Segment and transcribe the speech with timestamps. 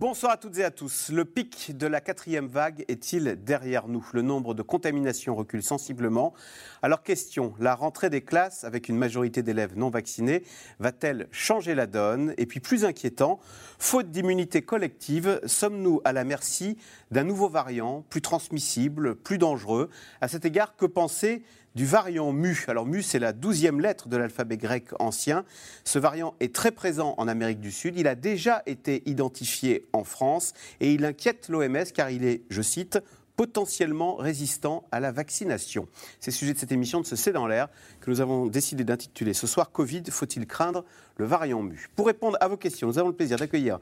[0.00, 1.10] Bonsoir à toutes et à tous.
[1.10, 4.08] Le pic de la quatrième vague est-il derrière nous?
[4.12, 6.34] Le nombre de contaminations recule sensiblement.
[6.82, 10.44] Alors question, la rentrée des classes avec une majorité d'élèves non vaccinés
[10.78, 12.32] va-t-elle changer la donne?
[12.38, 13.40] Et puis plus inquiétant,
[13.80, 16.78] faute d'immunité collective, sommes-nous à la merci
[17.10, 19.90] d'un nouveau variant, plus transmissible, plus dangereux?
[20.20, 21.42] À cet égard, que penser
[21.74, 22.64] du variant mu.
[22.68, 25.44] Alors mu, c'est la douzième lettre de l'alphabet grec ancien.
[25.84, 27.96] Ce variant est très présent en Amérique du Sud.
[27.96, 32.62] Il a déjà été identifié en France et il inquiète l'OMS car il est, je
[32.62, 32.98] cite,
[33.38, 35.86] potentiellement résistant à la vaccination.
[36.18, 37.68] C'est le sujet de cette émission de ce C'est dans l'air
[38.00, 40.84] que nous avons décidé d'intituler ce soir Covid, faut-il craindre
[41.18, 41.88] le variant mu?
[41.94, 43.78] Pour répondre à vos questions, nous avons le plaisir d'accueillir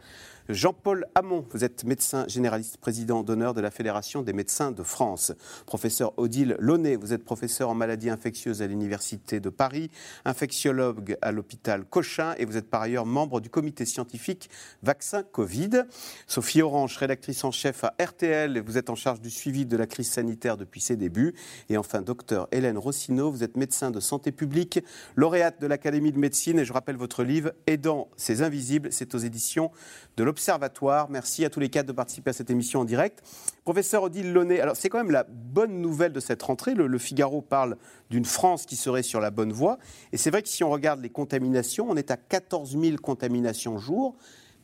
[0.49, 5.33] Jean-Paul Hamon, vous êtes médecin généraliste, président d'honneur de la Fédération des médecins de France.
[5.67, 9.91] Professeur Odile Launay, vous êtes professeur en maladies infectieuses à l'Université de Paris,
[10.25, 14.49] infectiologue à l'hôpital Cochin et vous êtes par ailleurs membre du comité scientifique
[14.85, 15.83] vaccin Covid.
[16.29, 19.87] Sophie Orange, rédactrice en chef à RTL vous êtes en charge du suivi de la
[19.87, 21.35] crise sanitaire depuis ses débuts.
[21.71, 24.79] Et enfin, docteur Hélène Rossino, vous êtes médecin de santé publique,
[25.17, 29.19] lauréate de l'Académie de médecine et je rappelle votre livre Aidant ces invisibles, c'est aux
[29.19, 29.73] éditions
[30.17, 31.09] de l'Observatoire.
[31.09, 33.23] Merci à tous les quatre de participer à cette émission en direct.
[33.65, 36.75] Professeur Odile Launay, alors c'est quand même la bonne nouvelle de cette rentrée.
[36.75, 37.79] Le, Figaro parle
[38.11, 39.79] d'une France qui serait sur la bonne voie.
[40.13, 43.79] Et c'est vrai que si on regarde les contaminations, on est à 14 000 contaminations
[43.79, 44.15] jour.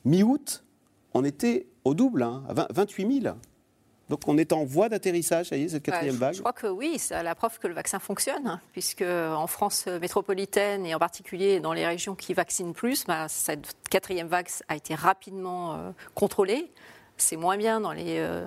[0.04, 0.62] Mi-août,
[1.14, 3.34] on était au double, hein, à 28 000.
[4.12, 6.66] Donc on est en voie d'atterrissage, ça y est, cette quatrième vague Je crois que
[6.66, 10.98] oui, c'est la preuve que le vaccin fonctionne, hein, puisque en France métropolitaine et en
[10.98, 15.92] particulier dans les régions qui vaccinent plus, bah, cette quatrième vague a été rapidement euh,
[16.14, 16.70] contrôlée.
[17.16, 18.44] C'est moins bien dans les euh,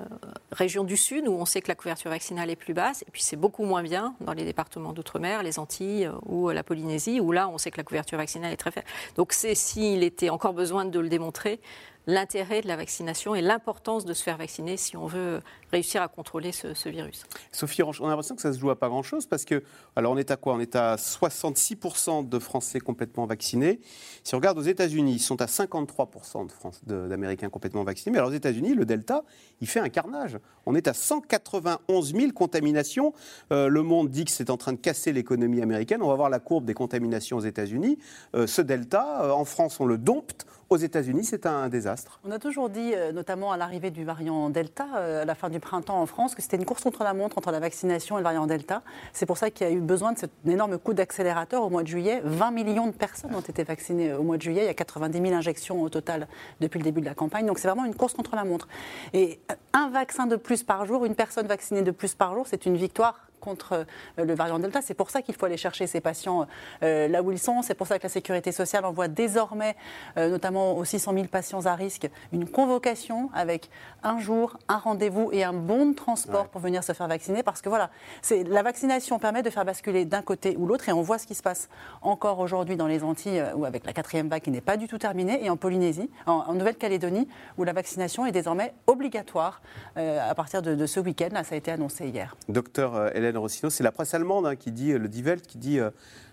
[0.51, 3.23] régions du Sud où on sait que la couverture vaccinale est plus basse, et puis
[3.23, 7.31] c'est beaucoup moins bien dans les départements d'outre-mer, les Antilles euh, ou la Polynésie, où
[7.31, 8.87] là on sait que la couverture vaccinale est très faible.
[9.15, 11.59] Donc c'est s'il était encore besoin de le démontrer,
[12.07, 16.07] l'intérêt de la vaccination et l'importance de se faire vacciner si on veut réussir à
[16.07, 17.25] contrôler ce, virus.
[17.51, 19.63] Sophie on a l'impression que ça se joue à pas grand-chose parce que,
[19.95, 20.53] alors on est à quoi?
[20.53, 23.79] On est à 66% de Français complètement vaccinés.
[24.23, 28.13] Si on regarde aux États-Unis, ils sont à 53% d'Américains complètement vaccinés.
[28.13, 29.23] Mais alors aux États-Unis, le Delta,
[29.61, 30.37] il fait un carnage.
[30.65, 33.13] On est à 191 000 contaminations.
[33.51, 36.01] Euh, le Monde dit que c'est en train de casser l'économie américaine.
[36.01, 37.97] On va voir la courbe des contaminations aux États-Unis.
[38.35, 40.45] Euh, ce Delta, euh, en France, on le dompte.
[40.71, 42.19] Aux États-Unis, c'est un désastre.
[42.25, 46.01] On a toujours dit, notamment à l'arrivée du variant Delta, à la fin du printemps
[46.01, 48.47] en France, que c'était une course contre la montre entre la vaccination et le variant
[48.47, 48.81] Delta.
[49.13, 51.83] C'est pour ça qu'il y a eu besoin de cet énorme coup d'accélérateur au mois
[51.83, 52.19] de juillet.
[52.23, 54.63] 20 millions de personnes ont été vaccinées au mois de juillet.
[54.63, 56.27] Il y a 90 000 injections au total
[56.61, 57.45] depuis le début de la campagne.
[57.45, 58.67] Donc c'est vraiment une course contre la montre.
[59.13, 59.39] Et
[59.73, 62.75] un vaccin de plus par jour, une personne vaccinée de plus par jour, c'est une
[62.75, 63.85] victoire contre
[64.19, 64.81] euh, le variant Delta.
[64.81, 66.47] C'est pour ça qu'il faut aller chercher ces patients
[66.83, 67.61] euh, là où ils sont.
[67.61, 69.75] C'est pour ça que la sécurité sociale envoie désormais,
[70.17, 73.69] euh, notamment aux 600 000 patients à risque, une convocation avec
[74.03, 77.43] un jour, un rendez-vous et un bon de transport pour venir se faire vacciner.
[77.43, 77.91] Parce que voilà,
[78.31, 80.89] la vaccination permet de faire basculer d'un côté ou l'autre.
[80.89, 81.69] Et on voit ce qui se passe
[82.01, 84.97] encore aujourd'hui dans les Antilles, ou avec la quatrième vague qui n'est pas du tout
[84.97, 89.61] terminée, et en Polynésie, en, Nouvelle-Calédonie, où la vaccination est désormais obligatoire
[89.95, 91.29] à partir de, ce week-end.
[91.31, 92.35] Là, ça a été annoncé hier.
[92.49, 95.89] Docteur Hélène c'est la presse allemande hein, qui dit, le Die Welt, qui dit euh,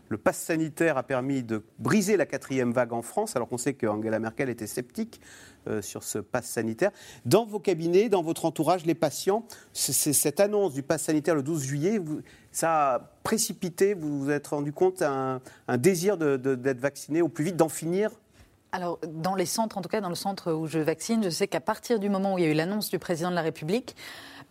[0.09, 3.75] le pass sanitaire a permis de briser la quatrième vague en France, alors qu'on sait
[3.75, 5.21] qu'Angela Merkel était sceptique
[5.69, 6.91] euh, sur ce pass sanitaire.
[7.25, 11.63] Dans vos cabinets, dans votre entourage, les patients, cette annonce du pass sanitaire le 12
[11.63, 12.01] juillet,
[12.51, 17.45] ça a précipité, vous vous êtes rendu compte, un, un désir d'être vacciné au plus
[17.45, 18.11] vite, d'en finir?
[18.75, 21.47] Alors, dans les centres, en tout cas dans le centre où je vaccine, je sais
[21.47, 23.95] qu'à partir du moment où il y a eu l'annonce du président de la République,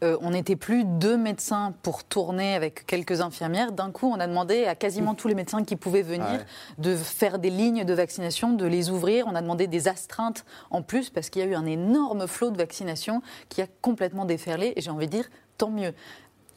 [0.03, 3.71] euh, on n'était plus deux médecins pour tourner avec quelques infirmières.
[3.71, 6.45] D'un coup, on a demandé à quasiment tous les médecins qui pouvaient venir
[6.79, 9.25] de faire des lignes de vaccination, de les ouvrir.
[9.27, 12.49] On a demandé des astreintes en plus parce qu'il y a eu un énorme flot
[12.49, 14.73] de vaccination qui a complètement déferlé.
[14.75, 15.93] Et j'ai envie de dire, tant mieux.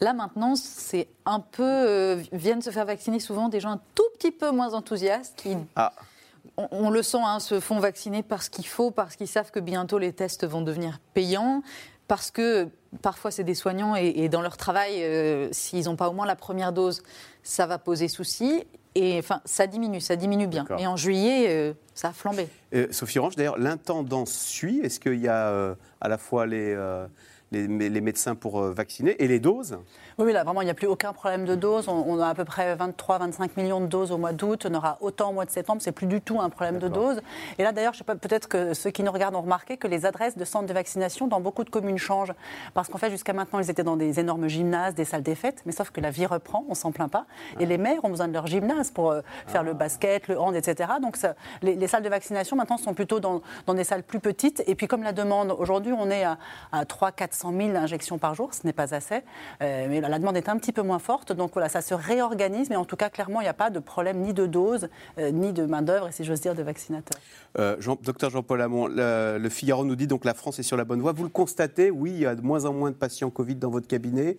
[0.00, 4.05] Là maintenant, c'est un peu euh, viennent se faire vacciner souvent des gens un tout
[4.19, 5.93] petit peu moins enthousiastes qui ah.
[6.56, 9.99] on, le sent, hein, se font vacciner parce qu'il faut, parce qu'ils savent que bientôt
[9.99, 11.62] les tests vont devenir payants,
[12.08, 12.68] parce que
[13.02, 16.36] parfois c'est des soignants et, dans leur travail, euh, s'ils n'ont pas au moins la
[16.36, 17.02] première dose,
[17.42, 18.64] ça va poser souci.
[18.96, 20.64] Et enfin, ça diminue, ça diminue bien.
[20.78, 22.46] Et en juillet, euh, ça a flambé.
[22.90, 24.80] Sophie Orange, d'ailleurs, l'intendance suit.
[24.84, 26.76] Est-ce qu'il y a euh, à la fois les
[27.54, 29.78] les, les médecins pour euh, vacciner et les doses?
[30.19, 31.88] Oui, là, vraiment, il n'y a plus aucun problème de doses.
[31.88, 34.64] On, on a à peu près 23-25 millions de doses au mois d'août.
[34.70, 35.82] On aura autant au mois de septembre.
[35.82, 37.20] C'est plus du tout un problème de doses.
[37.58, 39.88] Et là, d'ailleurs, je sais pas, peut-être que ceux qui nous regardent ont remarqué que
[39.88, 42.32] les adresses de centres de vaccination dans beaucoup de communes changent.
[42.75, 45.62] Parce qu'en fait, jusqu'à maintenant, ils étaient dans des énormes gymnases, des salles des fêtes.
[45.66, 47.26] Mais sauf que la vie reprend, on s'en plaint pas.
[47.58, 50.55] Et les maires ont besoin de leur gymnase pour euh, faire le basket, le hand,
[50.55, 50.93] etc.
[51.02, 54.20] Donc, ça- les, les salles de vaccination, maintenant, sont plutôt dans, dans des salles plus
[54.20, 54.62] petites.
[54.69, 56.38] Et puis, comme la demande, aujourd'hui, on est à,
[56.70, 58.55] à 3 400 000 injections par jour.
[58.55, 59.22] Ce n'est pas assez.
[59.61, 61.32] Euh, mais la, demande est un petit peu moins forte.
[61.32, 62.70] Donc, ça se réorganise.
[62.70, 65.30] Mais en tout cas, clairement, il n'y a pas de problème ni de dose, euh,
[65.30, 67.20] ni de main-d'œuvre, si j'ose dire, de vaccinateurs.
[67.58, 70.84] Euh, Jean- docteur Jean-Paul Hamon, le, Figaro nous dit donc la France est sur la
[70.84, 71.12] bonne voie.
[71.12, 73.70] Vous le constatez, oui, il y a de moins en moins de patients Covid dans
[73.70, 74.36] votre cabinet.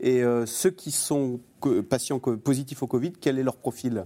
[0.00, 1.40] Et euh, ceux qui sont
[1.88, 4.04] patients positifs au Covid, quel est leur profil?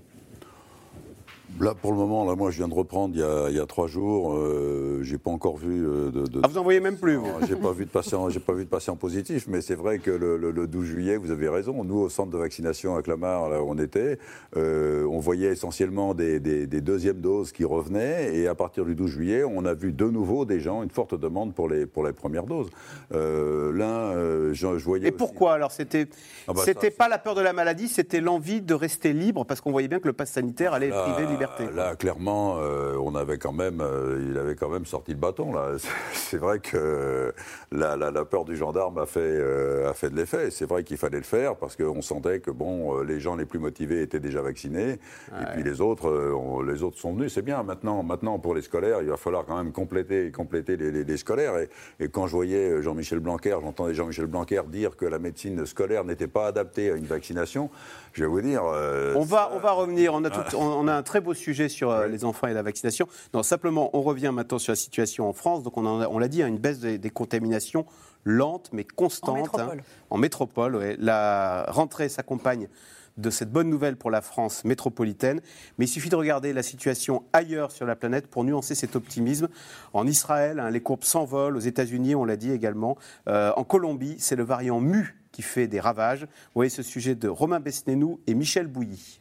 [1.58, 3.60] Là, pour le moment, là, moi, je viens de reprendre il y a, il y
[3.60, 4.32] a trois jours.
[4.34, 6.26] Euh, j'ai pas encore vu euh, de.
[6.26, 7.18] de- Ah, vous en voyez même plus,
[7.48, 10.10] J'ai pas vu de patient, j'ai pas vu de patient positif, mais c'est vrai que
[10.10, 11.84] le, le- le 12 juillet, vous avez raison.
[11.84, 14.18] Nous, au centre de vaccination à Clamart, là où on était,
[14.56, 18.94] euh, on voyait essentiellement des, des- des deuxièmes doses qui revenaient, et à partir du
[18.94, 22.04] 12 juillet, on a vu de nouveau des gens une forte demande pour les pour
[22.06, 22.70] les premières doses.
[23.12, 23.86] Euh, L'un,
[24.16, 25.08] euh, je, je voyais.
[25.08, 26.06] Et aussi- pourquoi alors C'était
[26.48, 29.60] Ah bah, c'était pas la peur de la maladie, c'était l'envie de rester libre, parce
[29.60, 31.68] qu'on voyait bien que le pass sanitaire allait Là, priver de liberté.
[31.74, 35.52] Là, clairement, euh, on avait quand même, euh, il avait quand même sorti le bâton.
[35.52, 35.72] Là,
[36.12, 37.32] c'est vrai que
[37.72, 40.50] la, la- la peur du gendarme a fait, euh, a fait de l'effet.
[40.50, 43.58] C'est vrai qu'il fallait le faire parce qu'on sentait que bon, les gens les plus
[43.58, 44.98] motivés étaient déjà vaccinés,
[45.40, 47.32] et puis les autres, on- les autres sont venus.
[47.34, 47.62] C'est bien.
[47.62, 51.16] Maintenant, maintenant pour les scolaires, il va falloir quand même compléter, compléter les, les- les
[51.16, 51.56] scolaires.
[51.58, 51.68] Et,
[52.00, 56.26] et quand je voyais Jean-Michel Blanquer, j'entendais Jean-Michel Blanquer dire que la médecine scolaire n'était
[56.28, 57.70] pas adaptée à une vaccination.
[58.12, 58.62] Je vais vous dire.
[58.64, 60.12] euh, On va, ça- on va revenir.
[60.14, 62.52] On a, tout- on, on a un très beau sujet sur euh, les enfants et
[62.54, 63.06] la vaccination.
[63.34, 65.62] Non, simplement, on revient maintenant sur la situation en France.
[65.62, 67.86] Donc, on, en a- on l'a dit, hein, une baisse des, des contaminations
[68.24, 69.30] lente mais constante.
[69.30, 69.78] En métropole.
[69.80, 69.82] hein.
[70.10, 70.96] en métropole, ouais.
[70.98, 72.68] La rentrée s'accompagne
[73.16, 75.40] de cette bonne nouvelle pour la France métropolitaine.
[75.78, 79.48] Mais il suffit de regarder la situation ailleurs sur la planète pour nuancer cet optimisme.
[79.92, 81.56] En Israël, hein, les courbes s'envolent.
[81.56, 82.96] Aux États-Unis, on l'a dit également.
[83.28, 86.22] Euh, en Colombie, c'est le variant MU qui fait des ravages.
[86.22, 89.20] Vous voyez ce sujet de Romain Besnénou et Michel Bouilly.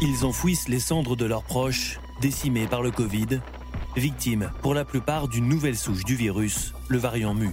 [0.00, 3.40] Ils enfouissent les cendres de leurs proches, décimés par le Covid,
[3.96, 7.50] victimes pour la plupart d'une nouvelle souche du virus, le variant MU.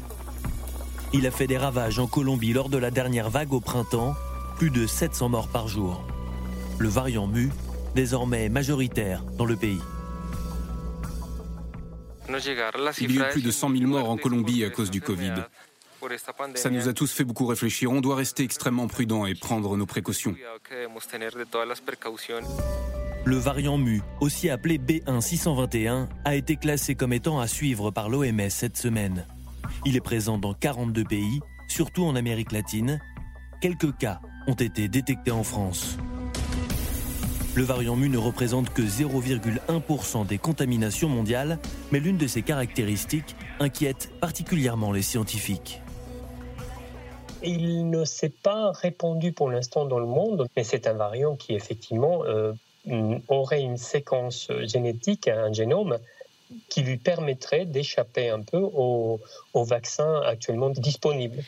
[1.11, 4.13] Il a fait des ravages en Colombie lors de la dernière vague au printemps,
[4.57, 6.05] plus de 700 morts par jour.
[6.77, 7.49] Le variant MU,
[7.95, 9.81] désormais majoritaire dans le pays.
[12.27, 15.33] Il y a eu plus de 100 000 morts en Colombie à cause du Covid.
[16.55, 17.91] Ça nous a tous fait beaucoup réfléchir.
[17.91, 20.35] On doit rester extrêmement prudent et prendre nos précautions.
[23.27, 28.49] Le variant MU, aussi appelé B1621, a été classé comme étant à suivre par l'OMS
[28.49, 29.25] cette semaine.
[29.83, 33.01] Il est présent dans 42 pays, surtout en Amérique latine.
[33.61, 35.97] Quelques cas ont été détectés en France.
[37.55, 41.57] Le variant MU ne représente que 0,1% des contaminations mondiales,
[41.91, 45.81] mais l'une de ses caractéristiques inquiète particulièrement les scientifiques.
[47.45, 51.53] Il ne s'est pas répandu pour l'instant dans le monde, mais c'est un variant qui
[51.53, 52.53] effectivement euh,
[53.27, 55.97] aurait une séquence génétique, un génome,
[56.69, 59.19] qui lui permettrait d'échapper un peu aux,
[59.53, 61.43] aux vaccins actuellement disponibles.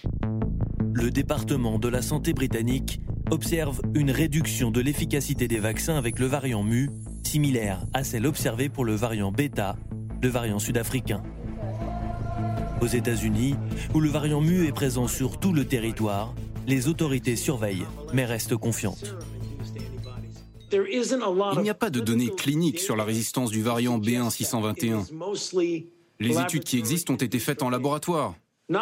[0.94, 3.00] Le département de la santé britannique
[3.30, 6.90] observe une réduction de l'efficacité des vaccins avec le variant MU,
[7.24, 9.76] similaire à celle observée pour le variant Beta,
[10.22, 11.22] le variant sud-africain.
[12.82, 13.56] Aux États-Unis,
[13.94, 16.34] où le variant MU est présent sur tout le territoire,
[16.68, 19.16] les autorités surveillent, mais restent confiantes.
[20.72, 25.06] Il n'y a pas de données cliniques sur la résistance du variant B1621.
[26.20, 28.36] Les études qui existent ont été faites en laboratoire.
[28.70, 28.80] Mais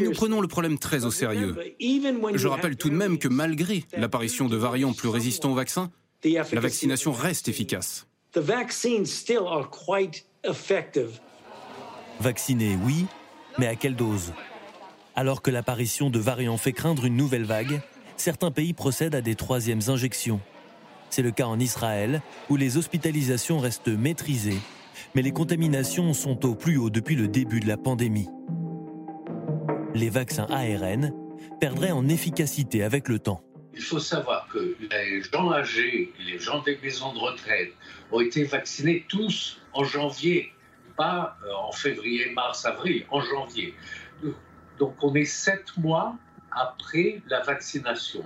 [0.00, 1.54] nous prenons le problème très au sérieux.
[1.80, 5.90] Je rappelle tout de même que malgré l'apparition de variants plus résistants au vaccin,
[6.24, 8.08] la vaccination reste efficace.
[12.20, 13.06] Vaccinés, oui,
[13.58, 14.32] mais à quelle dose?
[15.14, 17.80] Alors que l'apparition de variants fait craindre une nouvelle vague,
[18.16, 20.40] certains pays procèdent à des troisièmes injections.
[21.10, 22.20] C'est le cas en Israël,
[22.50, 24.58] où les hospitalisations restent maîtrisées,
[25.14, 28.28] mais les contaminations sont au plus haut depuis le début de la pandémie.
[29.94, 31.12] Les vaccins ARN
[31.60, 33.42] perdraient en efficacité avec le temps.
[33.74, 37.72] Il faut savoir que les gens âgés, les gens des maisons de retraite
[38.10, 40.50] ont été vaccinés tous en janvier,
[40.98, 43.74] pas euh, en février, mars, avril, en janvier.
[44.78, 46.16] Donc on est sept mois
[46.50, 48.24] après la vaccination.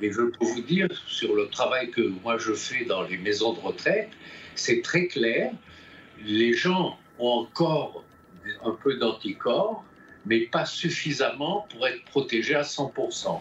[0.00, 3.52] Et je peux vous dire, sur le travail que moi je fais dans les maisons
[3.52, 4.10] de retraite,
[4.54, 5.52] c'est très clair.
[6.24, 8.04] les gens ont encore
[8.64, 9.84] un peu d'anticorps,
[10.26, 13.40] mais pas suffisamment pour être protégés à 100%.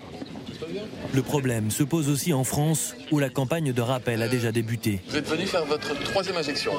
[1.14, 5.02] Le problème se pose aussi en France, où la campagne de rappel a déjà débuté.
[5.08, 6.74] Vous êtes venu faire votre troisième injection.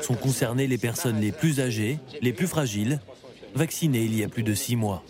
[0.00, 3.00] Sont concernées les personnes les plus âgées, les plus fragiles,
[3.54, 5.02] vaccinées il y a plus de six mois.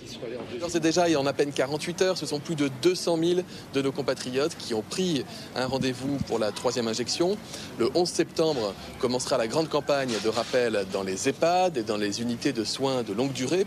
[0.68, 3.40] C'est déjà, et en à peine 48 heures, ce sont plus de 200 000
[3.74, 5.24] de nos compatriotes qui ont pris
[5.56, 7.36] un rendez-vous pour la troisième injection.
[7.78, 12.20] Le 11 septembre commencera la grande campagne de rappel dans les EHPAD et dans les
[12.20, 13.66] unités de soins de longue durée.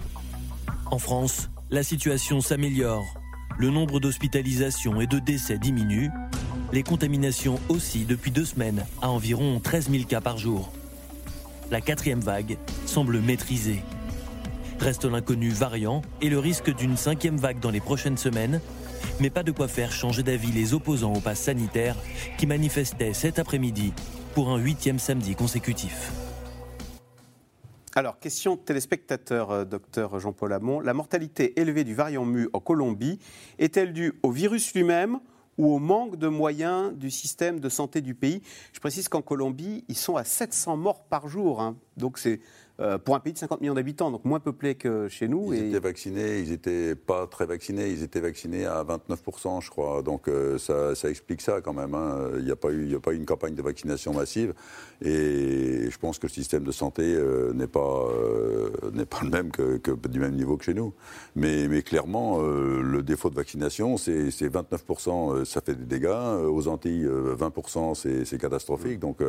[0.89, 3.05] En France, la situation s'améliore.
[3.57, 6.09] Le nombre d'hospitalisations et de décès diminue.
[6.73, 10.71] Les contaminations aussi depuis deux semaines, à environ 13 000 cas par jour.
[11.69, 13.83] La quatrième vague semble maîtrisée.
[14.81, 18.59] Reste l'inconnu variant et le risque d'une cinquième vague dans les prochaines semaines,
[19.19, 21.95] mais pas de quoi faire changer d'avis les opposants au pass sanitaire
[22.39, 23.93] qui manifestaient cet après-midi
[24.33, 26.11] pour un huitième samedi consécutif.
[27.93, 30.79] Alors, question téléspectateur, euh, docteur Jean-Paul Hamon.
[30.79, 33.19] La mortalité élevée du variant mu en Colombie
[33.59, 35.19] est-elle due au virus lui-même
[35.59, 38.41] ou au manque de moyens du système de santé du pays?
[38.73, 41.61] Je précise qu'en Colombie, ils sont à 700 morts par jour.
[41.61, 41.75] Hein.
[41.97, 42.39] Donc, c'est
[42.81, 45.53] euh, pour un pays de 50 millions d'habitants, donc moins peuplé que chez nous.
[45.53, 50.01] Ils étaient vaccinés, ils n'étaient pas très vaccinés, ils étaient vaccinés à 29%, je crois.
[50.01, 51.93] Donc euh, ça, ça, explique ça quand même.
[51.93, 52.31] Hein.
[52.39, 54.53] Il n'y a, pas eu, a pas eu une campagne de vaccination massive.
[55.01, 58.07] Et je pense que le système de santé euh, n'est pas,
[58.93, 60.93] n'est pas le même que, du même niveau que chez nous.
[61.35, 66.07] Mais, mais clairement, le défaut de vaccination, c'est 29%, ça fait des dégâts.
[66.49, 68.99] Aux Antilles, 20%, c'est catastrophique.
[68.99, 69.19] Donc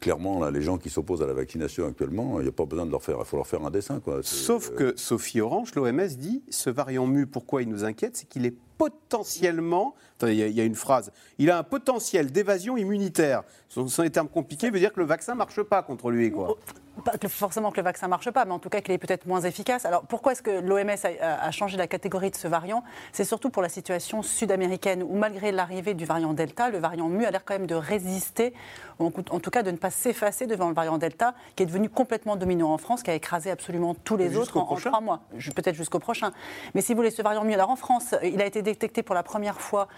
[0.00, 2.86] clairement, là, les gens qui s'opposent à la vaccination actuellement, il n'y a pas besoin
[2.86, 4.00] de il faut leur faire un dessin.
[4.00, 4.20] Quoi.
[4.22, 8.46] Sauf que Sophie Orange, l'OMS dit, ce variant mu, pourquoi il nous inquiète, c'est qu'il
[8.46, 13.42] est potentiellement, il y, a une phrase, il a un potentiel d'évasion immunitaire.
[13.68, 16.30] Ce sont des termes compliqués, veut dire que le vaccin ne marche pas contre lui.
[16.30, 16.56] Quoi
[17.04, 19.26] pas forcément que le vaccin ne marche pas, mais en tout cas qu'il est peut-être
[19.26, 19.84] moins efficace.
[19.84, 22.82] Alors pourquoi est-ce que l'OMS a, changé la catégorie de ce variant?
[23.12, 27.24] C'est surtout pour la situation sud-américaine où malgré l'arrivée du variant Delta, le variant Mu
[27.24, 28.54] a l'air quand même de résister,
[28.98, 32.36] en, tout cas de ne pas s'effacer devant le variant Delta, qui est devenu complètement
[32.36, 35.20] dominant en France, qui a écrasé absolument tous les autres en, trois mois,
[35.54, 36.32] peut-être jusqu'au prochain.
[36.74, 39.14] Mais si vous voulez, ce variant Mu, alors en France, il a été détecté pour
[39.14, 39.88] la première fois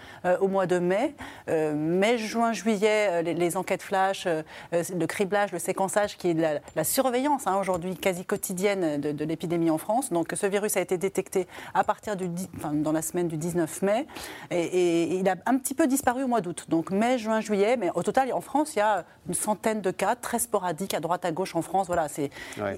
[0.41, 1.15] au mois de mai.
[1.49, 4.27] Euh, mai, juin, juillet, euh, les, enquêtes flash,
[4.71, 9.69] le criblage, le séquençage, qui est la, la surveillance hein, aujourd'hui quasi quotidienne de, l'épidémie
[9.69, 10.11] en France.
[10.11, 12.29] Donc ce virus a été détecté à partir du,
[12.73, 14.07] dans la semaine du 19 mai
[14.51, 16.65] et, il a un petit peu disparu au mois d'août.
[16.69, 19.91] Donc mai, juin, juillet, mais au total en France il y a une centaine de
[19.91, 21.87] cas très sporadiques à droite à gauche en France.
[21.87, 22.29] Voilà, c'est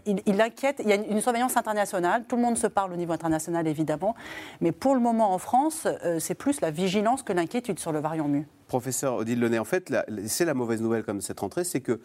[0.05, 0.81] il, inquiète.
[0.83, 2.23] Il y a une, surveillance internationale.
[2.27, 4.15] Tout le monde se parle au niveau international évidemment,
[4.59, 7.99] mais pour le moment en France euh, c'est plus la vigilance que l'inquiétude sur le
[7.99, 8.47] variant mu.
[8.67, 9.93] Professeur Odile Lenné, en fait,
[10.27, 11.99] c'est la mauvaise nouvelle comme cette rentrée, c'est que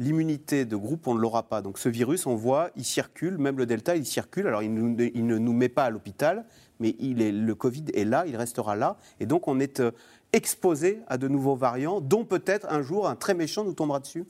[0.00, 1.60] l'immunité de groupe, on ne l'aura pas.
[1.62, 4.46] Donc ce virus, on voit, il circule, même le Delta, il circule.
[4.46, 6.46] Alors il, ne nous met pas à l'hôpital,
[6.80, 8.96] mais il est, le Covid est là, il restera là.
[9.20, 9.92] Et donc on est euh,
[10.32, 14.24] exposé à de nouveaux variants, dont peut-être un jour un très méchant nous tombera dessus.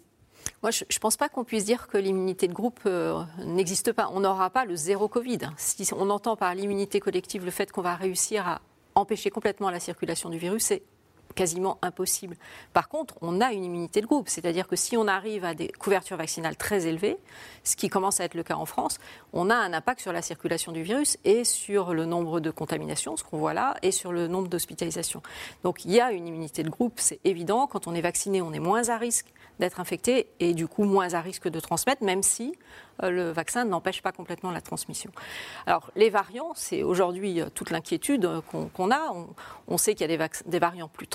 [0.62, 4.10] Moi, je ne pense pas qu'on puisse dire que l'immunité de groupe euh, n'existe pas.
[4.12, 5.38] On n'aura pas le zéro Covid.
[5.56, 8.60] Si on entend par l'immunité collective le fait qu'on va réussir à
[8.94, 10.82] empêcher complètement la circulation du virus, c'est
[11.34, 12.36] quasiment impossible.
[12.72, 15.68] Par contre, on a une immunité de groupe, c'est-à-dire que si on arrive à des
[15.68, 17.18] couvertures vaccinales très élevées,
[17.64, 18.98] ce qui commence à être le cas en France,
[19.32, 23.16] on a un impact sur la circulation du virus et sur le nombre de contaminations,
[23.16, 25.22] ce qu'on voit là, et sur le nombre d'hospitalisations.
[25.62, 27.66] Donc il y a une immunité de groupe, c'est évident.
[27.66, 31.14] Quand on est vacciné, on est moins à risque d'être infecté et du coup moins
[31.14, 32.56] à risque de transmettre, même si
[33.02, 35.10] euh, le vaccin n'empêche pas complètement la transmission.
[35.66, 38.40] Alors les variants, c'est aujourd'hui euh, toute l'inquiétude euh,
[38.74, 39.14] qu'on a.
[39.68, 41.06] On, sait qu'il y a des, des, variants plus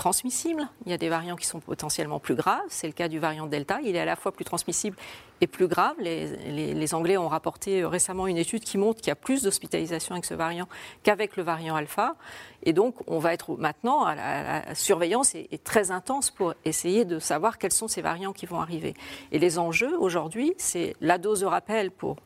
[0.86, 2.62] il y a des variants qui sont potentiellement plus graves.
[2.70, 3.80] C'est le cas du variant Delta.
[3.84, 4.96] Il est à la fois plus transmissible
[5.42, 5.96] et plus grave.
[6.00, 10.26] Les, Anglais ont rapporté récemment une étude qui montre qu'il y a plus d'hospitalisation avec
[10.26, 10.68] ce variant
[11.02, 12.16] qu'avec le variant Alpha.
[12.64, 17.18] Et donc, on va être maintenant à la, surveillance est, très intense pour essayer de
[17.18, 18.94] savoir quels sont ces variants qui vont arriver.
[19.32, 22.18] Et les enjeux aujourd'hui, c'est la dose de rappel pour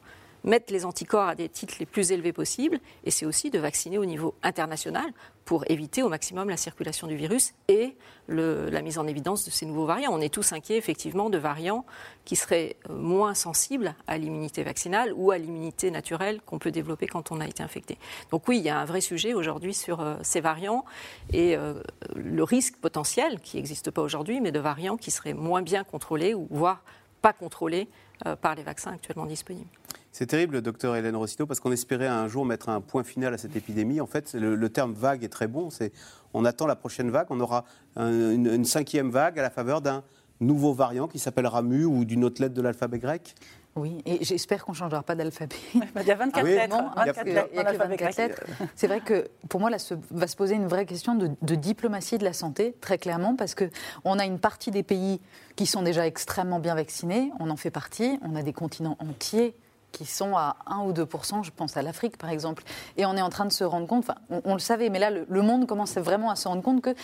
[0.43, 3.97] mettre les anticorps à des titres les plus élevés possibles, et c'est aussi de vacciner
[3.97, 5.11] au niveau international
[5.49, 7.95] pour éviter au maximum la circulation du virus et
[8.27, 10.11] la mise en évidence de ces nouveaux variants.
[10.13, 11.85] On est tous inquiets effectivement de variants
[12.23, 17.07] qui seraient euh, moins sensibles à l'immunité vaccinale ou à l'immunité naturelle qu'on peut développer
[17.07, 17.97] quand on a été infecté.
[18.29, 20.85] Donc oui, il y a un vrai sujet aujourd'hui sur euh, ces variants
[21.33, 21.81] et euh,
[22.15, 26.35] le risque potentiel, qui n'existe pas aujourd'hui, mais de variants qui seraient moins bien contrôlés
[26.35, 26.83] ou voire
[27.23, 27.87] pas contrôlés
[28.41, 29.69] par les vaccins actuellement disponibles.
[30.11, 33.37] C'est terrible, docteur Hélène Rossito, parce qu'on espérait un jour mettre un point final à
[33.37, 34.01] cette épidémie.
[34.01, 35.69] En fait, le, terme vague est très bon.
[36.33, 37.27] On attend la prochaine vague.
[37.29, 37.63] On aura
[37.95, 40.03] une, cinquième vague à la faveur d'un
[40.39, 43.35] nouveau variant qui s'appellera Mu ou d'une autre lettre de l'alphabet grec
[43.79, 45.55] oui, et j'espère qu'on ne changera pas d'alphabet.
[45.93, 46.85] Bah, il y a 24 lettres.
[48.15, 48.41] lettres
[48.75, 51.55] C'est vrai que pour moi, là, se, va se poser une vraie question de, de,
[51.55, 55.19] diplomatie de la santé, très clairement, parce qu'on a une partie des pays
[55.55, 59.55] qui sont déjà extrêmement bien vaccinés, on en fait partie, on a des continents entiers
[59.91, 62.63] qui sont à 1 ou 2% je pense à l'Afrique par exemple.
[62.97, 65.09] Et on est en train de se rendre compte, enfin, on, le savait, mais là,
[65.09, 66.95] le, monde commence vraiment à se rendre compte que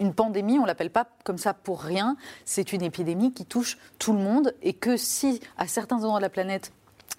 [0.00, 4.12] une pandémie, on l'appelle pas comme ça pour rien, c'est une épidémie qui touche tout
[4.12, 6.72] le monde et que si à certains endroits de la planète,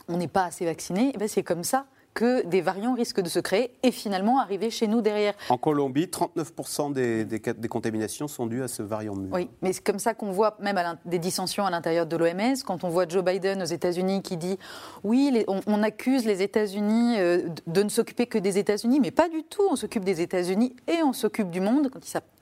[0.07, 3.29] on n'est pas assez vacciné, eh ben, c'est comme ça que des variants risquent de
[3.29, 5.33] se créer et finalement arriver chez nous derrière.
[5.49, 9.29] En Colombie, 39% des, des, des, contaminations sont dues à ce variant mu.
[9.31, 12.55] Oui, mais c'est comme ça qu'on voit même des dissensions à l'intérieur de l'OMS.
[12.65, 14.57] Quand on voit Joe Biden aux États-Unis qui dit
[15.03, 19.43] oui, on, accuse les États-Unis euh, de ne s'occuper que des États-Unis, mais pas du
[19.43, 19.63] tout.
[19.69, 21.99] On s'occupe des États-Unis et on s'occupe du monde quand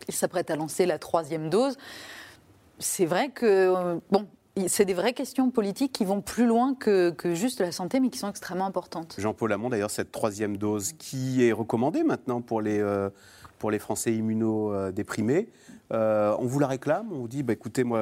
[0.08, 1.78] il s'apprête à lancer la troisième dose.
[2.80, 4.28] C'est vrai que, euh, bon,
[4.68, 8.20] c'est des vraies questions politiques qui vont plus loin que, juste la santé, mais qui
[8.20, 9.16] sont extrêmement importantes.
[9.18, 13.10] Jean-Paul Hamon, d'ailleurs, cette troisième dose qui est recommandée maintenant pour les, euh,
[13.60, 15.50] pour les Français immunodéprimés,
[15.94, 18.00] euh, on vous la réclame On vous dit, bah, écoutez, moi,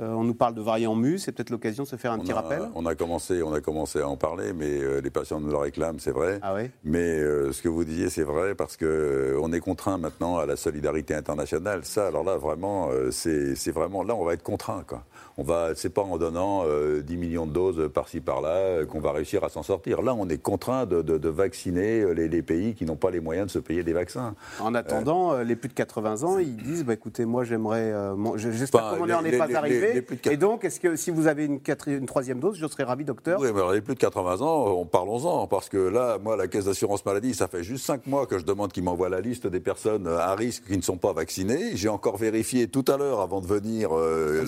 [0.00, 2.32] euh, on nous parle de variant mu, c'est peut-être l'occasion de se faire un petit
[2.32, 5.50] rappel on a, commencé, on a commencé à en parler, mais euh, les patients nous
[5.50, 6.38] le réclament, c'est vrai.
[6.42, 10.46] Ah mais euh, ce que vous disiez, c'est vrai, parce qu'on est contraint maintenant à
[10.46, 11.84] la solidarité internationale.
[11.84, 14.82] Ça, alors là, vraiment, c'est vraiment, là, on va être contraint.
[14.86, 15.04] Quoi.
[15.42, 16.64] On va, c'est pas en donnant
[17.04, 20.00] 10 millions de doses par-ci par-là qu'on va réussir à s'en sortir.
[20.00, 23.58] Là, on est contraint de, vacciner les, pays qui n'ont pas les moyens de se
[23.58, 24.36] payer des vaccins.
[24.60, 27.92] En attendant, les plus de 80 ans, ils disent, bah, écoutez, moi, j'aimerais,
[28.36, 30.06] j'espère qu'on n'en est pas arrivé.
[30.30, 31.58] Et donc, est-ce que si vous avez une,
[31.88, 33.40] une troisième dose, je serais ravi, docteur?
[33.40, 36.46] Oui, mais alors, les plus de 80 ans, on parlons-en, parce que là, moi, la
[36.46, 39.48] caisse d'assurance maladie, ça fait juste 5 mois que je demande qu'ils m'envoient la liste
[39.48, 41.72] des personnes à risque qui ne sont pas vaccinées.
[41.74, 43.90] J'ai encore vérifié tout à l'heure avant de venir.
[43.92, 44.44] Euh,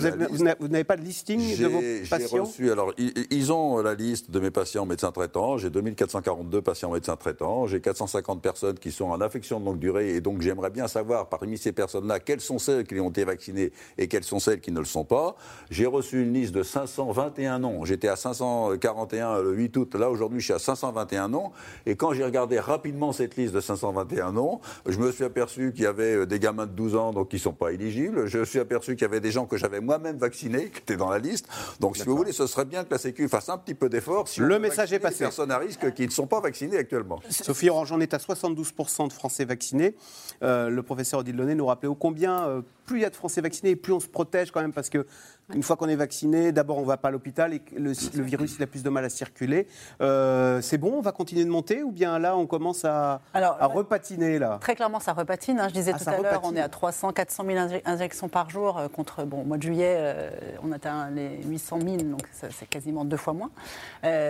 [0.59, 2.43] vous n'avez pas de listing de vos patients?
[2.43, 5.57] reçu, alors, ils, ont la liste de mes patients médecins traitants.
[5.57, 7.67] J'ai 2442 patients médecins traitants.
[7.67, 10.15] J'ai 450 personnes qui sont en affection de longue durée.
[10.15, 13.71] Et donc, j'aimerais bien savoir, parmi ces personnes-là, quelles sont celles qui ont été vaccinées
[13.97, 15.35] et quelles sont celles qui ne le sont pas.
[15.69, 17.85] J'ai reçu une liste de 521 noms.
[17.85, 19.95] J'étais à 541 le 8 août.
[19.95, 21.51] Là, aujourd'hui, je suis à 521 noms.
[21.85, 25.83] Et quand j'ai regardé rapidement cette liste de 521 noms, je me suis aperçu qu'il
[25.83, 28.27] y avait euh, des gamins de 12 ans donc qui ne sont pas éligibles.
[28.27, 30.97] Je me suis aperçu qu'il y avait des gens que j'avais moi-même vaccinés qui étaient
[30.97, 31.47] dans la liste.
[31.79, 34.27] Donc, si vous voulez, ce serait bien que la Sécu fasse un petit peu d'effort.
[34.27, 35.19] Si le message est passé.
[35.19, 37.19] Les personnes à risque qui ne sont pas vaccinées actuellement.
[37.29, 39.95] Sophie Orange, on est à 72% de Français vaccinés.
[40.43, 43.15] Euh, le professeur Odile Launay nous rappelait ô combien euh, plus il y a de
[43.15, 45.05] Français vaccinés, plus on se protège quand même, parce que
[45.53, 48.23] une fois qu'on est vacciné, d'abord on ne va pas à l'hôpital et le, le,
[48.23, 49.67] virus il a plus de mal à circuler.
[50.01, 53.67] Euh, c'est bon, on va continuer de monter ou bien là on commence à, à
[53.67, 54.57] repatiner là?
[54.59, 55.59] Très clairement, ça repatine.
[55.59, 55.67] Hein.
[55.69, 58.77] Je disais ah, tout à l'heure, on est à 300, 400 000 injections par jour
[58.77, 60.29] euh, contre, bon, au mois de juillet, euh,
[60.63, 63.51] on atteint les 800 000, donc c'est quasiment deux fois moins.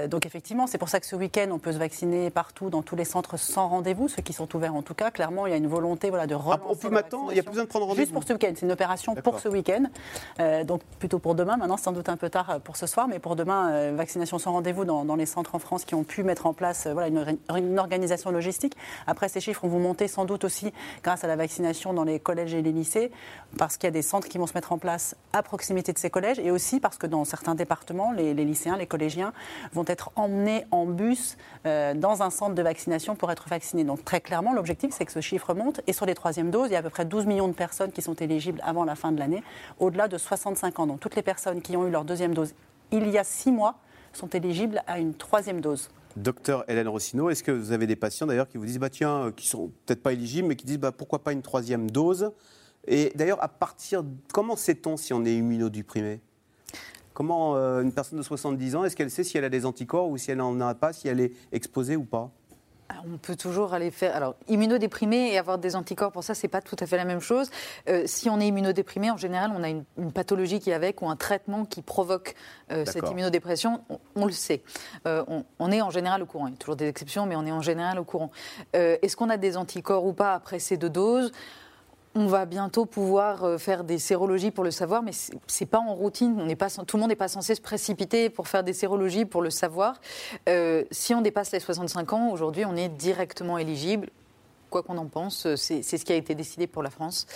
[0.08, 2.96] donc effectivement, c'est pour ça que ce week-end, on peut se vacciner partout, dans tous
[2.96, 5.12] les centres sans rendez-vous, ceux qui sont ouverts en tout cas.
[5.12, 6.62] Clairement, il y a une volonté voilà, de relancer.
[6.70, 8.02] Ah, peut maintenant, il n'y a plus besoin de prendre rendez-vous.
[8.02, 9.86] Juste pour ce week-end, c'est une opération pour ce week-end.
[10.65, 11.58] donc plutôt pour demain.
[11.58, 13.93] Maintenant, c'est sans doute un peu tard euh, pour ce soir, mais pour demain, euh,
[13.95, 16.93] vaccination sans rendez-vous dans, les centres en France qui ont pu mettre en place euh,
[16.93, 18.75] voilà, une, organisation logistique.
[19.05, 22.55] Après, ces chiffres vont monter sans doute aussi grâce à la vaccination dans les collèges
[22.55, 23.12] et les lycées,
[23.60, 25.99] parce qu'il y a des centres qui vont se mettre en place à proximité de
[25.99, 29.31] ces collèges, et aussi parce que dans certains départements, les, lycéens, les collégiens
[29.73, 33.84] vont être emmenés en bus dans un centre de vaccination pour être vaccinés.
[33.84, 35.81] Donc très clairement, l'objectif, c'est que ce chiffre monte.
[35.86, 37.91] Et sur les troisièmes doses, il y a à peu près 12 millions de personnes
[37.91, 39.43] qui sont éligibles avant la fin de l'année,
[39.80, 40.88] au-delà de 65 ans.
[40.88, 42.54] Donc toutes les personnes qui ont eu leur deuxième dose
[42.91, 43.76] il y a six mois
[44.13, 45.89] sont éligibles à une troisième dose.
[46.15, 49.26] Docteur Hélène Rossino, est-ce que vous avez des patients d'ailleurs qui vous disent, bah tiens,
[49.26, 52.32] euh, qui sont peut-être pas éligibles, mais qui disent, bah, pourquoi pas une troisième dose?
[52.88, 56.21] Et d'ailleurs, à partir, comment sait-on si on est immunodéprimé?
[57.13, 60.10] Comment euh, une personne de 70 ans, est-ce qu'elle sait si elle a des anticorps
[60.10, 62.32] ou si elle n'en a pas, si elle est exposée ou pas?
[63.06, 64.15] On peut toujours aller faire.
[64.15, 67.20] Alors, immunodéprimé et avoir des anticorps, pour ça, c'est pas tout à fait la même
[67.20, 67.50] chose.
[67.89, 71.10] Euh, si on est immunodéprimé, en général, on a une, pathologie qui est avec ou
[71.10, 72.36] un traitement qui provoque
[72.72, 73.82] euh, cette immunodépression.
[74.15, 74.63] On, le sait.
[75.08, 75.24] Euh,
[75.60, 76.48] on, est en général au courant.
[76.48, 78.32] Il y a toujours des exceptions, mais on est en général au courant.
[78.74, 81.32] Est-ce qu'on a des anticorps ou pas après ces deux doses?
[82.15, 85.12] On va bientôt pouvoir euh, faire des sérologies pour le savoir, mais
[85.47, 86.36] c'est pas en routine.
[86.88, 89.99] Tout le monde n'est pas censé se précipiter pour faire des sérologies pour le savoir.
[90.47, 94.10] Euh, si on dépasse les 65 ans, aujourd'hui, on est directement éligible.
[94.69, 97.28] Quoi qu'on en pense, c'est ce qui a été décidé pour la France.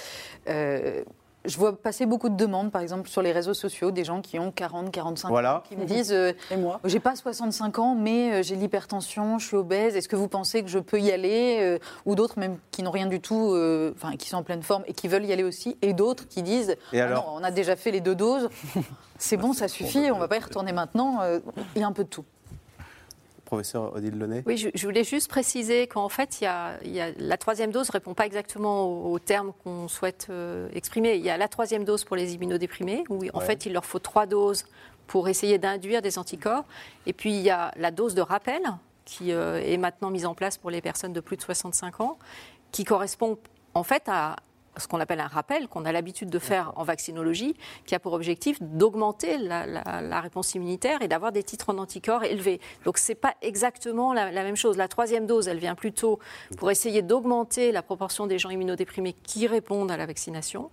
[0.47, 1.03] Euh,
[1.45, 4.37] je vois passer beaucoup de demandes, par exemple, sur les réseaux sociaux, des gens qui
[4.39, 8.33] ont 40, 45 ans, qui me disent euh, Et moi J'ai pas 65 ans, mais
[8.33, 11.59] euh, j'ai l'hypertension, je suis obèse, est-ce que vous pensez que je peux y aller
[11.61, 13.55] euh, Ou d'autres, même qui n'ont rien du tout,
[13.95, 15.77] enfin, qui sont en pleine forme et qui veulent y aller aussi.
[15.81, 18.49] Et d'autres qui disent Et Ah alors non, on a déjà fait les deux doses,
[19.17, 21.19] c'est bon, ça suffit, on va pas y retourner maintenant.
[21.75, 22.25] Il y a un peu de tout.
[23.49, 26.91] Professeur Odile Launay Oui, je, je voulais juste préciser qu'en fait, il y a, il
[26.91, 30.69] y a- la troisième dose ne répond pas exactement aux, aux termes qu'on souhaite euh,
[30.73, 31.15] exprimer.
[31.15, 33.45] Il y a la troisième dose pour les immunodéprimés, où en Ouais.
[33.45, 34.65] fait, il leur faut trois doses
[35.07, 36.65] pour essayer d'induire des anticorps.
[37.07, 38.61] Et puis, il y a la dose de rappel,
[39.05, 42.19] qui euh, est maintenant mise en place pour les personnes de plus de 65 ans,
[42.71, 43.39] qui correspond
[43.73, 44.35] en fait à
[44.77, 47.55] ce qu'on appelle un rappel, qu'on a l'habitude de faire en vaccinologie,
[47.85, 51.77] qui a pour objectif d'augmenter la, la- la réponse immunitaire et d'avoir des titres en
[51.77, 52.59] anticorps élevés.
[52.85, 54.77] Donc ce n'est pas exactement la, la même chose.
[54.77, 56.19] La troisième dose, elle vient plutôt
[56.57, 60.69] pour essayer d'augmenter la proportion des gens immunodéprimés qui répondent à la vaccination.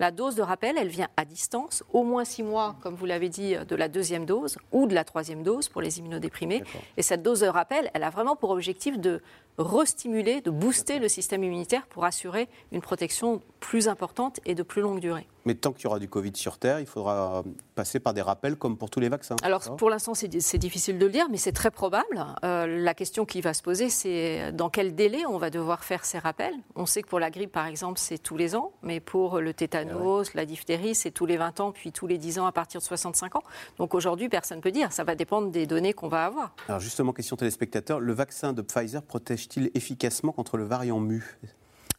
[0.00, 3.28] La dose de rappel, elle vient à distance, au moins six mois, comme vous l'avez
[3.28, 6.64] dit, de la deuxième dose ou de la troisième dose pour les immunodéprimés.
[6.96, 9.22] Et cette dose de rappel, elle a vraiment pour objectif de
[9.56, 14.82] restimuler, de booster le système immunitaire pour assurer une protection plus importante et de plus
[14.82, 15.28] longue durée.
[15.44, 17.42] Mais tant qu'il y aura du Covid sur Terre, il faudra
[17.74, 19.36] passer par des rappels comme pour tous les vaccins.
[19.42, 22.24] Alors pour l'instant, c'est difficile de le dire, mais c'est très probable.
[22.44, 26.04] Euh, la question qui va se poser, c'est dans quel délai on va devoir faire
[26.04, 26.54] ces rappels?
[26.74, 29.52] On sait que pour la grippe, par exemple, c'est tous les ans, mais pour le
[29.52, 32.80] tétanos, la diphtérie, c'est tous les 20 ans, puis tous les 10 ans à partir
[32.80, 33.42] de 65 ans.
[33.78, 34.92] Donc aujourd'hui, personne ne peut dire.
[34.92, 36.54] Ça va dépendre des données qu'on va avoir.
[36.68, 41.38] Alors justement, question téléspectateur, le vaccin de Pfizer protège-t-il efficacement contre le variant mu?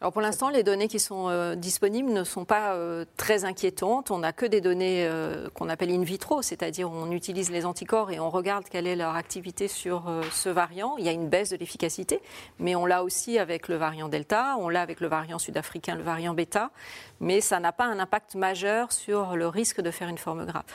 [0.02, 4.12] Pour l'instant, les données qui sont euh, disponibles ne sont pas euh, très inquiétantes.
[4.12, 8.12] On n'a que des données euh, qu'on appelle in vitro, c'est-à-dire on utilise les anticorps
[8.12, 10.96] et on regarde quelle est leur activité sur ce variant.
[10.98, 12.22] Il y a une baisse de l'efficacité,
[12.60, 16.04] mais on l'a aussi avec le variant Delta, on l'a avec le variant sud-africain, le
[16.04, 16.72] variant Beta,
[17.22, 20.66] mais ça n'a pas un impact majeur sur le risque de faire une forme grave.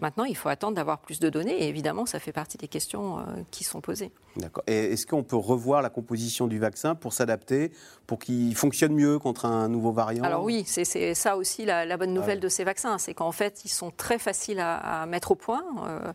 [0.00, 3.18] Maintenant, il faut attendre d'avoir plus de données et évidemment, ça fait partie des questions
[3.20, 4.10] euh, qui sont posées.
[4.36, 4.64] D'accord.
[4.66, 7.70] Et est-ce qu'on peut revoir la composition du vaccin pour s'adapter,
[8.06, 10.24] pour qu'il fonctionne mieux contre un nouveau variant?
[10.24, 12.40] Alors oui, c'est- c'est ça aussi la, la bonne nouvelle Ah ouais.
[12.40, 15.64] de ces vaccins, c'est qu'en fait, ils sont très faciles à, à mettre au point.
[15.86, 16.12] Euh,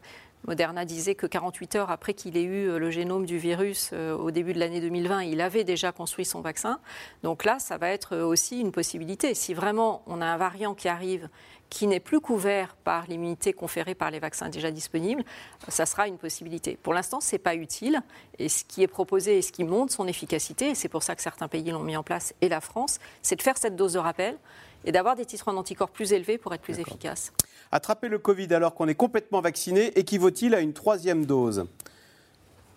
[0.47, 4.15] Moderna disait que 48 heures après qu'il ait eu euh, le génome du virus euh,
[4.15, 6.79] au début de l'année 2020, il avait déjà construit son vaccin.
[7.23, 9.33] Donc là, ça va être aussi une possibilité.
[9.35, 11.27] Si vraiment on a un variant qui arrive
[11.69, 15.23] qui n'est plus couvert par l'immunité conférée par les vaccins déjà disponibles,
[15.67, 16.77] ça sera une possibilité.
[16.81, 18.01] Pour l'instant, ce n'est pas utile.
[18.39, 21.15] Et ce qui est proposé et ce qui montre son efficacité, et c'est pour ça
[21.15, 23.93] que certains pays l'ont mis en place, et la France, c'est de faire cette dose
[23.93, 24.37] de rappel
[24.85, 27.33] et d'avoir des titres en anticorps plus élevés pour être plus efficace.
[27.71, 31.65] Attraper le Covid alors qu'on est complètement vacciné équivaut-il à une troisième dose?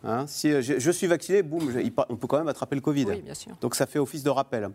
[0.04, 1.72] Hein, si euh, je, je suis vacciné, boum,
[2.08, 3.04] on peut quand même attraper le Covid.
[3.04, 3.52] Oui, bien sûr.
[3.60, 4.68] Donc ça fait office de rappel.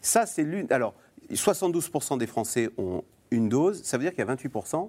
[0.00, 0.68] Ça, c'est l'une.
[0.70, 0.94] Alors,
[1.32, 3.82] 72% des Français ont une dose.
[3.82, 4.88] Ça veue dire qu'il y a 28%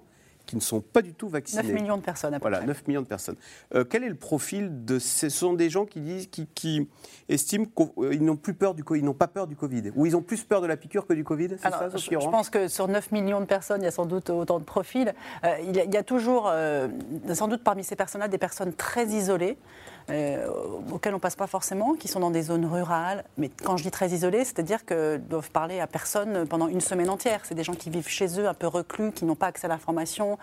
[0.50, 1.62] qui ne sont pas du tout vaccinés.
[1.62, 2.66] 9 millions de personnes à peu Voilà, près.
[2.68, 3.36] 9 millions de personnes.
[3.76, 5.30] Euh, quel est le profil de ces...
[5.30, 6.90] Ce sont des gens qui, disent, qui, qui
[7.28, 10.24] estiment qu'ils n'ont plus peur du ils n'ont pas peur du Covid, ou ils ont
[10.24, 12.68] plus peur de la piqûre que du Covid, c'est Alors, ça, je, je pense que
[12.68, 15.14] sur 9 millions de personnes, il y a sans doute autant de profils.
[15.44, 16.88] Euh, il, y a, il y a toujours, euh,
[17.32, 19.56] sans doute parmi ces personnes-là, des personnes très isolées,
[20.10, 20.48] euh,
[20.92, 23.24] auxquelles on ne passe pas forcément, qui sont dans des zones rurales.
[23.38, 27.10] Mais quand je dis très isolées, c'est-à-dire qu'ils doivent parler à personne pendant une semaine
[27.10, 27.42] entière.
[27.44, 29.70] C'est des gens qui vivent chez eux, un peu reclus, qui n'ont pas accès à
[29.70, 30.38] l'information.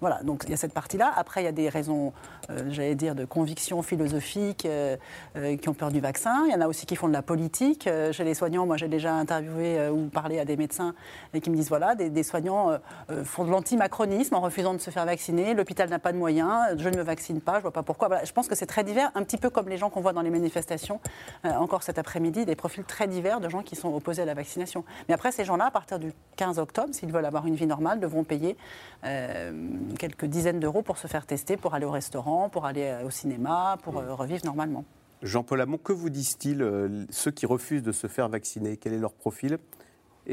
[0.00, 1.12] Voilà, donc il y a cette partie-là.
[1.16, 2.12] Après, il y a des raisons,
[2.50, 4.96] euh, j'allais dire, de conviction philosophique, euh,
[5.36, 6.44] euh, qui ont peur du vaccin.
[6.46, 7.88] Il y en a aussi qui font de la politique.
[8.12, 10.94] Chez les soignants, moi j'ai déjà interviewé ou parlé à des médecins
[11.34, 12.78] et qui me disent voilà, des, soignants
[13.24, 15.54] font de l'antimacronisme en refusant de se faire vacciner.
[15.54, 18.08] L'hôpital n'a pas de moyens, je ne me vaccine pas, je vois pas pourquoi.
[18.24, 20.22] Je pense que c'est très divers, un petit peu comme les gens qu'on voit dans
[20.22, 21.00] les manifestations
[21.44, 24.34] euh, encore cet après-midi, des profils très divers de gens qui sont opposés à la
[24.34, 24.84] vaccination.
[25.08, 28.00] Mais après, ces gens-là, à partir du 15 octobre, s'ils veulent avoir une vie normale,
[28.00, 28.56] devront payer
[29.04, 29.52] euh,
[29.98, 33.10] quelques dizaines d'euros pour se faire tester, pour aller au restaurant, pour aller euh, au
[33.10, 34.84] cinéma, pour euh, revivre normalement.
[35.22, 38.78] Jean-Paul Hamon, que vous disent-ils, ceux qui refusent de se faire vacciner?
[38.78, 39.58] Quel est leur profil?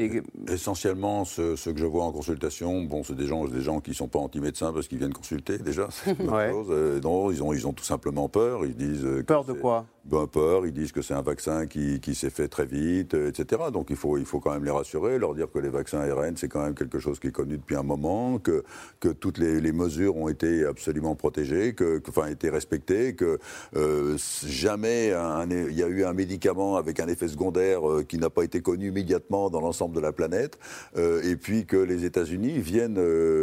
[0.00, 3.80] Et Essentiellement, ceux, ceux que je vois en consultation, bon, c'est des gens, des gens
[3.80, 5.88] qui ne sont pas anti-médecins parce qu'ils viennent consulter déjà.
[5.90, 6.50] C'est une Ouais.
[6.50, 6.68] chose.
[6.70, 8.64] Euh, non, ils ont, ils ont tout simplement peur.
[8.64, 9.86] Ils disent euh, Peur de quoi?
[10.10, 13.28] Ben, peur, ils disent que c'est un vaccin qui, qui s'est fait très vite, euh,
[13.28, 13.62] etc.
[13.72, 16.36] Donc il faut, il faut quand même les rassurer, leur dire que les vaccins ARN,
[16.36, 18.64] c'est quand même quelque chose qui est connu depuis un moment, que,
[19.00, 23.38] que toutes les, mesures ont été absolument protégées, que, enfin, été respectées, que
[23.76, 24.16] euh,
[24.46, 25.12] jamais
[25.50, 28.60] il y a eu un médicament avec un effet secondaire euh, qui n'a pas été
[28.60, 30.58] connu immédiatement dans l'ensemble de la planète,
[30.96, 33.00] euh, et puis que les États-Unis viennent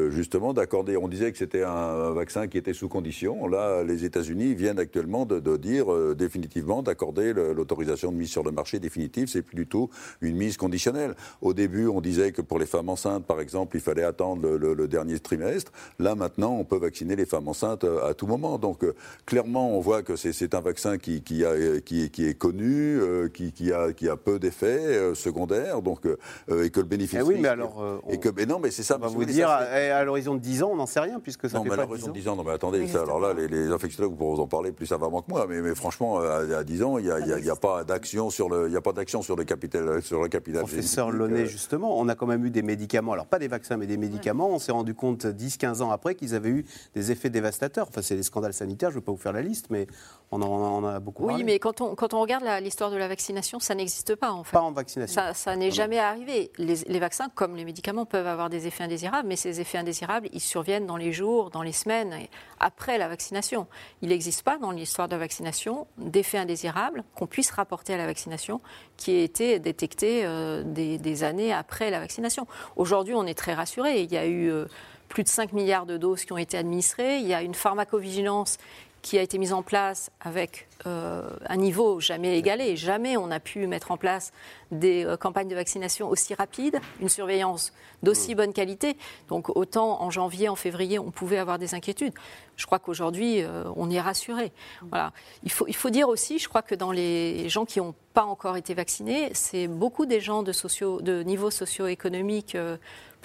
[0.10, 4.56] justement d'accorder, on disait que c'était un, vaccin qui était sous condition, là les États-Unis
[4.56, 9.28] viennent actuellement de, dire définitivement d'accorder l'autorisation de mise sur le marché définitive.
[9.28, 9.89] C'est plus du tout
[10.22, 11.15] une mise conditionnelle.
[11.41, 14.88] Au début, on disait que pour les femmes enceintes, par exemple, il fallait attendre le,
[14.88, 15.72] dernier trimestre.
[16.00, 18.58] Là, maintenant, on peut vacciner les femmes enceintes à tout moment.
[18.58, 18.94] Donc, euh,
[19.26, 23.94] clairement, on voit que c'est un vaccin qui, a, qui, est connu, euh, qui, a,
[23.94, 27.20] qui a peu d'effets secondaires, donc, et que le bénéfice.
[27.20, 28.02] Eh oui, mais alors.
[28.10, 28.98] et que, mais non, mais c'est ça.
[28.98, 31.58] On va vous dire, à, l'horizon de 10 ans, on n'en sait rien, puisque ça
[31.58, 33.34] non, fait mais pas à l'horizon de 10 ans, non, mais attendez, ça, alors là,
[33.34, 36.45] les, les infectiologues pourront vous en parler plus savamment que moi, mais, mais franchement, à,
[36.46, 38.94] 10 ans, il n'y a, a, a, pas d'action sur le, il y a pas
[38.94, 40.62] d'action sur le capital, sur le capital.
[40.62, 43.88] Professeur Launay, justement, on a quand même eu des médicaments, alors pas des vaccins, mais
[43.88, 44.50] des médicaments.
[44.50, 47.88] On s'est rendu compte 10-15 ans après qu'ils avaient eu des effets dévastateurs.
[47.90, 48.90] Enfin, c'est des scandales sanitaires.
[48.92, 49.88] Je ne vais pas vous faire la liste, mais
[50.32, 51.26] on en, a beaucoup.
[51.26, 54.44] Oui, mais quand on, quand on regarde l'histoire de la vaccination, ça n'existe pas en
[54.44, 54.54] fait.
[54.54, 55.22] Pas en vaccination.
[55.34, 56.52] Ça, n'est jamais arrivé.
[56.58, 60.30] Les, les vaccins, comme les médicaments, peuvent avoir des effets indésirables, mais ces effets indésirables,
[60.34, 62.16] ils surviennent dans les jours, dans les semaines
[62.60, 63.68] après la vaccination.
[64.02, 65.88] Il n'existe pas dans l'histoire de la vaccination
[66.26, 68.60] d'effets indésirables qu'on puisse rapporter à la vaccination
[68.98, 72.48] qui aient été détectés euh, des, années après la vaccination.
[72.76, 74.02] Aujourd'hui, on est très rassuré.
[74.02, 74.66] Il y a eu euh,
[75.08, 77.20] plus de 5 milliards de doses qui ont été administrées.
[77.20, 78.58] Il y a une pharmacovigilance
[79.02, 82.76] qui a été mise en place avec euh, un niveau jamais égalé.
[82.76, 84.32] Jamais on a pu mettre en place
[84.72, 88.38] des euh, campagnes de vaccination aussi rapides, une surveillance d'aussi mm.
[88.38, 88.98] bonne qualité.
[89.30, 92.14] Donc autant en janvier, en février, on pouvait avoir des inquiétudes.
[92.56, 94.52] Je crois qu'aujourd'hui, euh, on est rassuré.
[94.82, 94.88] Mm.
[94.90, 95.14] Voilà.
[95.44, 98.24] Il, faut, il faut dire aussi, je crois que dans les gens qui n'ont pas
[98.24, 102.56] encore été vaccinés, c'est beaucoup des gens de, socio, de niveau socio-économique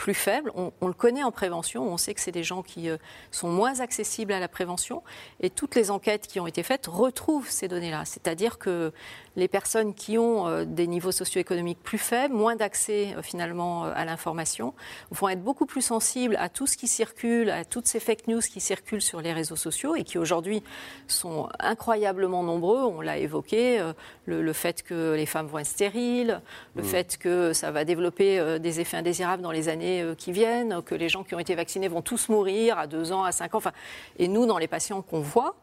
[0.01, 0.51] plus faible.
[0.55, 2.97] On, le connaît en prévention, on sait que c'est des gens qui euh,
[3.31, 5.03] sont moins accessibles à la prévention.
[5.41, 8.05] Et toutes les enquêtes qui ont été faites retrouvent ces données-là.
[8.05, 8.93] C'est-à-dire que
[9.37, 14.05] les personnes qui ont euh, des niveaux socio-économiques plus faibles, moins d'accès euh, finalement à
[14.05, 14.75] l'information,
[15.11, 18.41] vont être beaucoup plus sensibles à tout ce qui circule, à toutes ces fake news
[18.41, 20.63] qui circulent sur les réseaux sociaux et qui aujourd'hui
[21.07, 22.83] sont incroyablement nombreux.
[22.83, 23.81] On l'a évoqué,
[24.27, 26.41] le, fait que les femmes vont être stériles,
[26.75, 26.85] le mmh.
[26.85, 30.95] fait que ça va développer des effets indésirables dans les années euh, qui viennent, que
[30.95, 33.59] les gens qui ont été vaccinés vont tous mourir à 2 ans, à 5 ans.
[33.59, 33.73] Enfin,
[34.19, 35.57] et nous, dans les patients qu'on voit,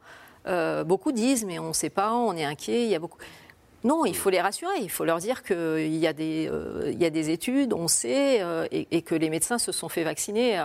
[0.48, 2.84] euh, beaucoup disent mais on ne sait pas, on est inquiet.
[2.84, 3.20] Il y a beaucoup.
[3.84, 4.80] Non, il faut les rassurer.
[4.82, 8.42] Il faut leur dire qu'il y, a des, euh, y a des études, on sait,
[8.72, 10.60] et, et, que les médecins se sont fait vacciner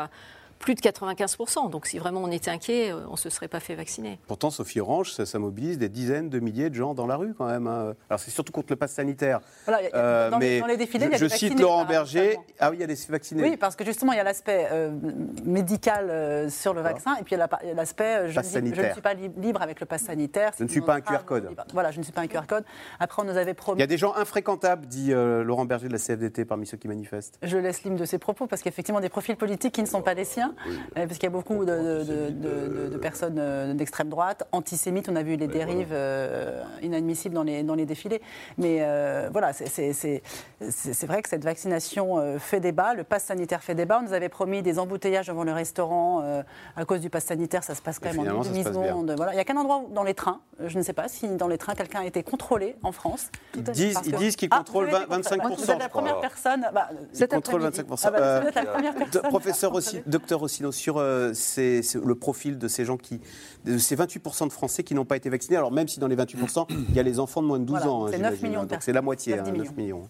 [0.62, 1.68] plus de 95%.
[1.68, 4.18] Donc si vraiment on était inquiet, euh, on ne se serait pas fait vacciner.
[4.27, 7.46] Pourtant, Sophie Orange, ça, mobilise des dizaines de milliers de gens dans la rue quand
[7.46, 7.66] même.
[7.66, 7.94] Hein.
[8.09, 9.40] Alors c'est surtout contre le pass sanitaire.
[9.68, 12.38] Euh, dans, mais les, défilés, il y a je cite Laurent Berger.
[12.61, 13.42] Ah oui, il y a des vaccinés.
[13.42, 14.92] Oui, parce que justement, il y a l'aspect euh,
[15.44, 19.14] médical sur le vaccin et puis il y a l'aspect je, je, ne suis pas
[19.14, 20.53] libre avec le pass sanitaire.
[20.57, 21.48] Je ne suis pas un QR code.
[21.72, 22.64] Voilà, je ne suis pas un QR code.
[23.01, 23.79] Après, on nous avait promis.
[23.79, 26.87] Il y a des gens infréquentables, dit Laurent Berger de la CFDT, parmi ceux qui
[26.87, 27.38] manifestent.
[27.42, 30.14] Je laisse libre de ses propos parce qu'effectivement, des profils politiques qui ne sont pas
[30.14, 30.52] les siens.
[30.67, 35.37] Euh, parce qu'il y a beaucoup de, personnes euh, d'extrême droite, antisémites, on a vu
[35.37, 38.21] les dérives euh, inadmissibles dans les, dans les défilés.
[38.59, 38.83] Mais
[39.33, 40.23] voilà, c'est
[41.07, 44.01] vrai que cette vaccination fait débat, le pass sanitaire fait débat.
[44.01, 46.43] On nous avait promis des embouteillages devant le restaurant
[46.77, 49.15] à cause du pass sanitaire, ça se passe quand même en une demi-seconde.
[49.17, 49.33] Voilà.
[49.33, 51.59] Il n'y a qu'un endroit dans les trains, je ne sais pas si dans les
[51.59, 53.31] trains quelqu'un a été contrôlé en France.
[53.55, 55.57] Ils disent, ils disent qu'ils contrôlent 25%.
[55.57, 56.67] Vous êtes la première personne.
[56.73, 58.01] Bah, ils contrôlent 25%.
[58.05, 59.23] Ah bah, vous êtes la première personne.
[59.23, 63.21] Professeur aussi, docteur aussi, sur euh, le profil de ces gens qui,
[63.65, 65.57] de ces 28% de Français qui n'ont pas été vaccinés.
[65.57, 67.83] Alors même si dans les 28%, il y a les enfants de moins de 12
[67.83, 68.09] ans.
[68.09, 68.65] C'est 9 millions.
[68.65, 70.09] Donc c'est la moitié, 9, hein, millions.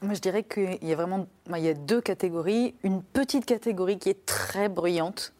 [0.00, 2.74] Moi, je dirais qu'il y a vraiment il y a deux catégories.
[2.82, 5.32] Une petite catégorie qui est très bruyante,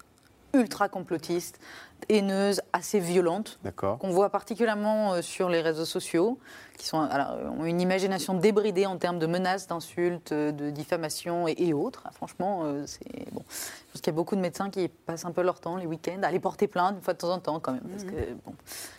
[0.52, 1.60] ultra complotiste,
[2.08, 6.38] haineuse, assez violente, qu'on voit particulièrement euh, sur les réseaux sociaux,
[6.78, 11.72] qui sont, alors, ont une imagination débridée en termes de menaces, d'insultes, de diffamation et,
[11.72, 12.02] autres.
[12.06, 13.42] Ah, franchement, euh, c'est bon.
[13.48, 15.86] Je pense qu'il y a beaucoup de médecins qui passent un peu leur temps les
[15.86, 17.82] week-ends à aller porter plainte une fois de temps en temps quand même.
[17.82, 18.10] Parce mmh.
[18.10, 18.54] que, bon.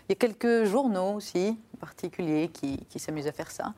[0.08, 3.74] Il y a quelques journaux aussi particuliers qui, qui s'amusent à faire ça.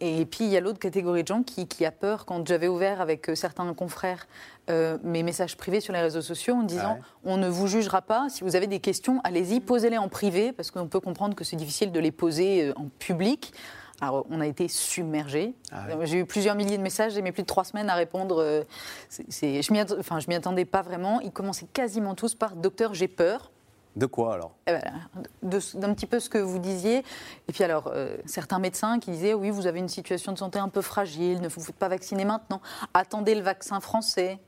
[0.00, 2.68] Et, puis il y a l'autre catégorie de gens qui, qui a peur quand j'avais
[2.68, 4.26] ouvert avec euh, certains confrères
[4.70, 8.28] euh, mes messages privés sur les réseaux sociaux en disant on ne vous jugera pas,
[8.28, 11.56] si vous avez des questions, allez-y, posez-les en privé, parce qu'on peut comprendre que c'est
[11.56, 13.52] difficile de les poser euh, en public.
[14.00, 15.54] Alors, on a été submergés.
[15.70, 18.64] Ah j'ai eu plusieurs milliers de messages, j'ai mis plus de trois semaines à répondre.
[19.08, 21.20] C'est, je ne m'y attendais pas vraiment.
[21.20, 23.51] Ils commençaient quasiment tous par Docteur, j'ai peur.
[23.96, 24.52] De quoi alors?
[24.66, 27.04] Eh ben, D'un petit peu ce que vous disiez.
[27.48, 30.58] Et puis alors, euh, certains médecins qui disaient oui, vous avez une situation de santé
[30.58, 32.60] un peu fragile, ne vous faites pas vacciner maintenant,
[32.94, 34.38] attendez le vaccin français.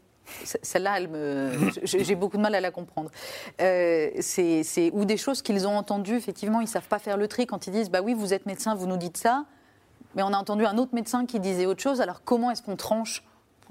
[0.63, 1.01] Celle-là,
[1.83, 3.11] j'ai beaucoup de mal à la comprendre.
[3.61, 6.17] Euh, c'est ou des choses qu'ils ont entendues.
[6.17, 8.75] Effectivement, ils savent pas faire le tri quand ils disent bah oui, vous êtes médecin,
[8.75, 9.45] vous nous dites ça,
[10.15, 12.01] mais on a entendu un autre médecin qui disait autre chose.
[12.01, 13.23] Alors comment est-ce qu'on tranche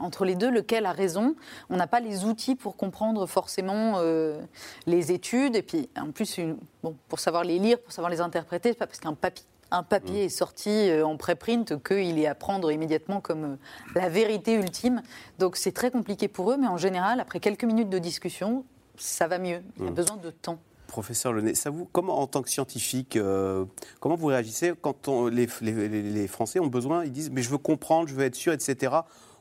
[0.04, 1.36] entre les deux, lequel a raison.
[1.70, 4.42] On n'a pas les outils pour comprendre forcément euh,
[4.86, 5.56] les études.
[5.56, 6.39] Et puis, en plus,
[6.84, 9.84] bon, pour savoir les lire, pour savoir les interpréter, c'est pas parce qu'un papier un
[9.84, 10.26] papier mm.
[10.26, 13.56] est sorti euh, en préprint qu'il est à prendre immédiatement comme euh,
[13.96, 15.02] la vérité ultime.
[15.39, 18.63] Donc c'est très compliqué pour eux, mais en général, après quelques minutes de discussion,
[18.98, 19.62] ça va mieux.
[19.78, 19.96] Il y a mm.
[19.96, 20.60] besoin de temps.
[20.88, 23.66] Professeur ça vous, comment en tant que scientifique, euh,
[24.00, 27.58] comment vous réagissez quand on, les, les, Français ont besoin, ils disent mais je veux
[27.58, 28.92] comprendre, je veux être sûr, etc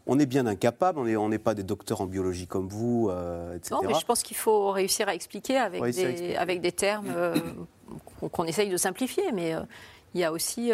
[0.07, 3.11] on est bien incapable, on n'est pas des docteurs en biologie comme vous,
[3.55, 3.75] etc.
[3.75, 7.15] Non, mais je pense qu'il faut réussir à expliquer avec, des, avec des, termes
[8.33, 9.31] qu'on essaye de simplifier.
[9.33, 9.55] Mais
[10.15, 10.73] il y a aussi.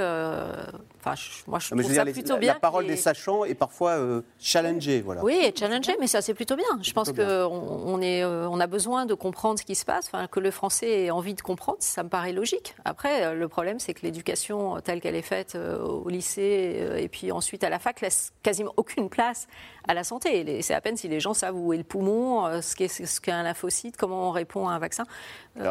[1.07, 2.55] Euh, enfin, moi, je trouve ça plutôt bien.
[2.55, 5.25] La parole des sachants est parfois euh, challengée, voilà.
[5.25, 6.67] Oui, challengée, mais ça, c'est plutôt bien.
[6.83, 10.11] Je pense qu'on on, est, euh, on a besoin de comprendre ce qui se passe,
[10.31, 12.75] que le français ait envie de comprendre, ça me paraît logique.
[12.85, 17.65] Après, le problème, c'est que l'éducation telle qu'elle est faite au lycée et puis ensuite
[17.65, 19.47] à la fac laisse quasiment aucune place
[19.87, 20.63] à la santé.
[20.63, 23.33] C'est à peine si les gens savent où est le poumon, ce qu'est ce qu'est
[23.33, 25.05] un lymphocyte, comment on répond à un vaccin.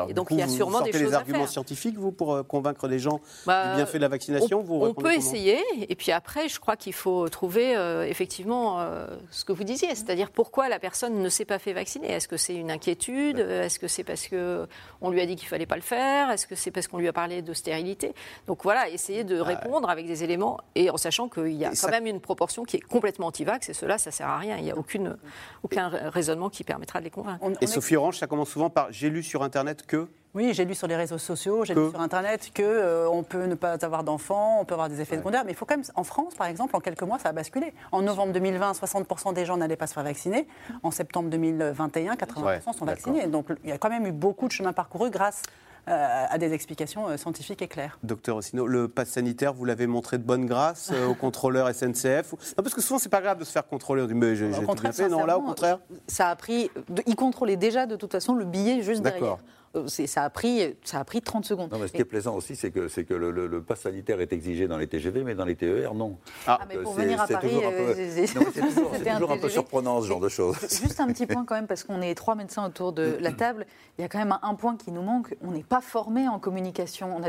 [0.09, 1.01] et donc, il y a sûrement des choses à faire.
[1.01, 4.03] Vous sortez les arguments scientifiques, vous, pour convaincre les gens bah, euh, bien fait de
[4.03, 8.80] la vaccination On, peut essayer, et puis après, je crois qu'il faut trouver euh, effectivement
[8.80, 12.12] euh, ce que vous disiez, c'est-à-dire pourquoi la personne ne s'est pas fait vacciner.
[12.12, 13.39] Est-ce que c'est une inquiétude?
[13.39, 16.32] Est-ce que c'est parce qu'on lui a dit qu'il ne fallait pas le faire?
[16.32, 18.13] Est-ce que c'est parce qu'on lui a parlé de stérilité?
[18.47, 21.91] Donc voilà, essayer de répondre avec des éléments, et en sachant qu'il y a quand
[21.91, 24.58] même une proportion qui est complètement anti-vax, et cela, ça ne sert à rien.
[24.58, 25.17] Il n'y a aucune,
[25.63, 27.45] aucun raisonnement qui permettra de les convaincre.
[27.62, 30.75] et Sophie Orange, ça commence souvent par «j'ai lu sur Internet que…» Oui, j'ai lu
[30.75, 34.59] sur les réseaux sociaux, j'ai lu sur Internet qu'on euh, peut ne pas avoir d'enfants,
[34.61, 35.43] on peut avoir des effets secondaires.
[35.45, 37.73] Mais il faut quand même, en France, par exemple, en quelques mois, ça a basculé.
[37.91, 40.47] En novembre 2020, 60% des gens n'allaient pas se faire vacciner.
[40.83, 43.27] En septembre 2021, 80% sont vaccinés.
[43.27, 45.43] Donc il y a quand même eu beaucoup de chemin parcouru grâce
[45.89, 47.97] euh, à des explications euh, scientifiques et claires.
[48.03, 52.63] Docteur Ossino, le pass sanitaire, vous l'avez montré de bonne grâce aux contrôleurs SNCF Non,
[52.63, 54.01] parce que souvent, c'est pas grave de se faire contrôler.
[54.01, 55.07] On dit, mais j'ai tout bien fait.
[55.07, 55.79] Non, là, au contraire.
[56.07, 56.69] Ça a pris.
[57.05, 59.37] Ils contrôlaient déjà, de toute façon, le billet juste derrière.
[59.77, 61.71] Euh, ça a, pris, ça a pris 30 secondes.
[61.71, 64.33] Non, mais ce qui est plaisant aussi, c'est que, que le, le, pass sanitaire est
[64.33, 66.17] exigé dans les TGV, mais dans les TER, non.
[66.45, 67.51] Ah, mais pour venir à Paris,
[67.95, 70.57] c'est toujours, un, peu surprenant ce genre de choses.
[70.61, 73.65] Juste un petit point quand même, parce qu'on est trois médecins autour de la table.
[73.97, 75.35] Il y a quand même un, point qui nous manque.
[75.41, 77.21] On n'est pas formé en communication.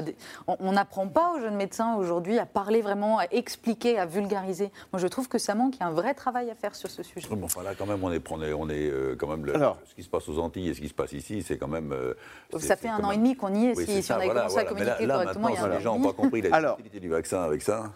[0.46, 4.70] On n'apprend pas aux jeunes médecins aujourd'hui à parler vraiment, à expliquer, à vulgariser.
[4.92, 5.76] Moi, je trouve que ça manque.
[5.76, 7.28] Il y a un vrai travail à faire sur ce sujet.
[7.28, 9.46] Bon, enfin, là, quand même, on est, on est, euh, quand même
[9.84, 11.92] ce qui se passe aux Antilles et ce qui se passe ici, c'est quand même.
[11.92, 12.14] Euh,
[12.58, 14.02] ça fait un an et demi qu'on y est.
[14.02, 16.42] si, on avait commencé à communiquer correctement, il y a les gens n'ont pas compris
[16.42, 17.92] la utilité du vaccin avec ça.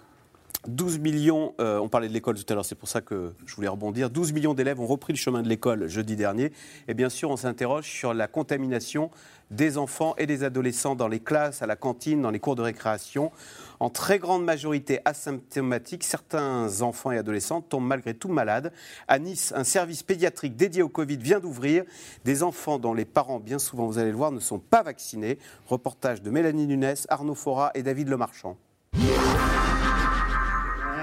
[0.68, 3.55] 12 millions, euh, on parlait de l'école tout à l'heure, c'est pour ça que je
[3.57, 4.11] voulais rebondir.
[4.11, 6.52] 12 millions d'élèves ont repris le chemin de l'école jeudi dernier.
[6.87, 9.11] Et bien sûr, on s'interroge sur la contamination
[9.50, 12.62] des enfants et des adolescents dans les classes, à la cantine, dans les cours de
[12.62, 13.33] récréation.
[13.82, 18.72] En très grande majorité asymptomatiques, certains enfants et adolescents tombent malgré tout malades.
[19.08, 21.82] À Nice, un service pédiatrique dédié au Covid vient d'ouvrir.
[22.24, 25.36] Des enfants dont les parents, bien souvent, vous allez le voir, ne sont pas vaccinés.
[25.66, 28.56] Reportage de Mélanie Nunes, Arnaud Fora et David Lemarchand.
[28.94, 29.00] Ah,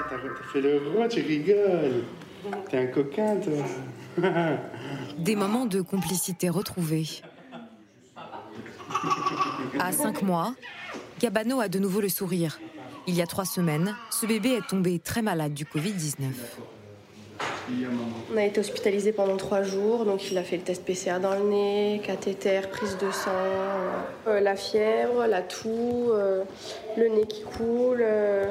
[0.09, 0.17] t'as
[0.53, 2.05] fait le roi, tu rigoles.
[2.69, 4.23] T'es un coquin, toi.
[5.17, 7.09] Des moments de complicité retrouvés.
[9.77, 10.53] À cinq mois,
[11.19, 12.59] Gabano a de nouveau le sourire.
[13.05, 16.31] Il y a trois semaines, ce bébé est tombé très malade du Covid-19.
[18.31, 21.33] On a été hospitalisé pendant trois jours, donc il a fait le test PCR dans
[21.33, 23.31] le nez, cathéter, prise de sang,
[24.27, 26.43] euh, la fièvre, la toux, euh,
[26.95, 28.45] le nez qui coule, euh,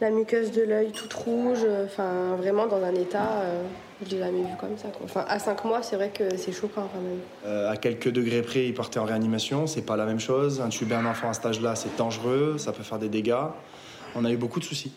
[0.00, 3.42] la muqueuse de l'œil toute rouge, enfin vraiment dans un état
[4.04, 4.88] je l'ai jamais vu comme ça.
[5.04, 7.20] Enfin, à 5 mois, c'est vrai que c'est choquant quand même.
[7.44, 9.66] Euh, à quelques degrés près, il partait en réanimation.
[9.66, 10.60] C'est pas la même chose.
[10.60, 12.56] Intuber un enfant à cet âge-là, c'est dangereux.
[12.58, 13.34] Ça peut faire des dégâts.
[14.14, 14.92] On a eu beaucoup de soucis.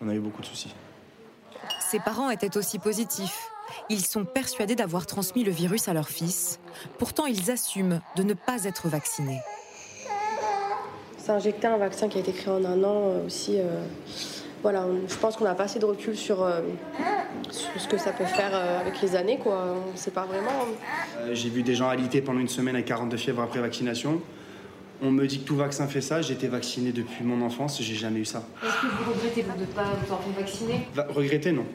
[0.00, 0.74] On a eu beaucoup de soucis.
[1.80, 3.50] Ses parents étaient aussi positifs.
[3.88, 6.60] Ils sont persuadés d'avoir transmis le virus à leur fils.
[6.98, 9.40] Pourtant, ils assument de ne pas être vaccinés.
[11.18, 13.58] C'est injecter un vaccin qui a été créé en un an euh, aussi.
[13.58, 13.84] Euh,
[14.62, 16.60] voilà, je pense qu'on a pas assez de recul sur, euh,
[17.50, 19.38] ce que ça peut faire euh, avec les années.
[19.38, 19.74] Quoi.
[19.88, 20.66] On ne sait pas vraiment.
[21.18, 24.20] Euh, j'ai vu des gens alité pendant une semaine avec 42 fièvres après vaccination.
[25.02, 26.22] On me dit que tout vaccin fait ça.
[26.22, 27.80] J'ai été vacciné depuis mon enfance.
[27.82, 28.44] J'ai jamais eu ça.
[28.64, 30.88] Est-ce que vous regrettez de ne pas vous en faire vacciner?
[31.10, 31.66] Regretter, non.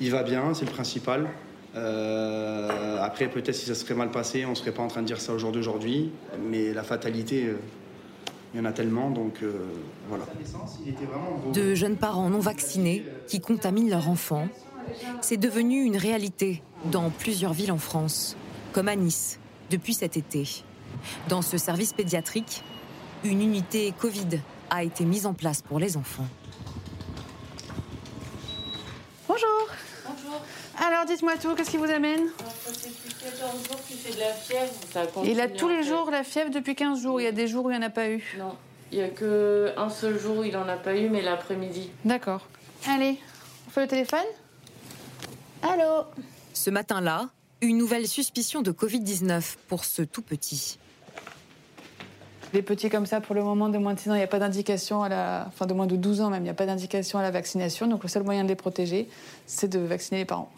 [0.00, 1.28] Il va bien, c'est le principal.
[1.74, 5.20] après, peut-être si ça serait mal passé, on ne serait pas en train de dire
[5.20, 6.10] ça au jour d'aujourd'hui.
[6.50, 7.54] Mais la fatalité,
[8.56, 9.52] il y en a tellement, donc euh,
[10.08, 10.24] voilà.
[11.52, 14.48] De jeunes parents non vaccinés qui contaminent leurs enfants,
[15.20, 18.36] c'est devenu une réalité dans plusieurs villes en France,
[18.72, 19.38] comme à Nice,
[19.70, 20.62] depuis cet été.
[21.28, 22.62] Dans ce service pédiatrique,
[23.24, 26.26] une unité Covid a été mise en place pour les enfants.
[29.28, 29.68] Bonjour.
[30.04, 30.40] Bonjour.
[30.86, 32.28] Alors dites-moi tout, qu'est-ce qui vous amène?
[32.38, 34.72] Ça fait depuis 14 jours qu'il fait de la fièvre.
[34.92, 37.20] Ça Il a tous les jours la fièvre depuis 15 jours.
[37.20, 38.36] Il y a des jours où il n'y en a pas eu.
[38.38, 38.54] Non,
[38.92, 41.90] il n'y a qu'un seul jour où il n'en a pas eu, mais l'après-midi.
[42.04, 42.46] D'accord.
[42.88, 43.18] Allez,
[43.66, 44.26] on fait le téléphone?
[45.62, 46.04] Allô
[46.52, 47.28] Ce matin-là,
[47.60, 50.78] une nouvelle suspicion de Covid-19 pour ce tout petit.
[52.52, 54.28] Les petits comme ça, pour le moment, de moins de 6 ans, il n'y a
[54.28, 55.44] pas d'indication à la.
[55.48, 57.86] Enfin, de moins de 12 ans même, il n'y a pas d'indication à la vaccination.
[57.86, 59.08] Donc, le seul moyen de les protéger,
[59.46, 60.50] c'est de vacciner les parents.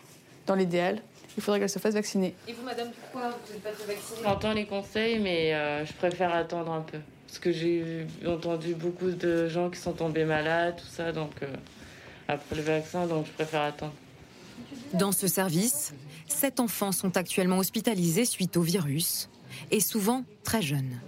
[0.46, 1.00] Dans l'idéal,
[1.36, 2.34] il faudrait qu'elles se fassent vacciner.
[2.46, 5.92] Et vous, madame, pourquoi vous n'êtes pas fait vacciner J'entends les conseils, mais euh, je
[5.94, 6.98] préfère attendre un peu.
[7.26, 11.46] Parce que j'ai entendu beaucoup de gens qui sont tombés malades, tout ça, donc euh,
[12.26, 13.92] après le vaccin, donc je préfère attendre.
[14.94, 15.92] Dans ce service,
[16.26, 19.28] sept enfants sont actuellement hospitalisés suite au virus,
[19.70, 21.00] et souvent très jeunes.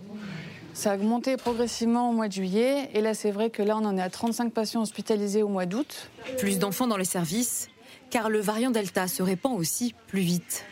[0.74, 2.90] Ça a augmenté progressivement au mois de juillet.
[2.94, 5.66] Et là, c'est vrai que là, on en est à 35 patients hospitalisés au mois
[5.66, 6.10] d'août.
[6.38, 7.68] Plus d'enfants dans les services,
[8.10, 10.64] car le variant Delta se répand aussi plus vite.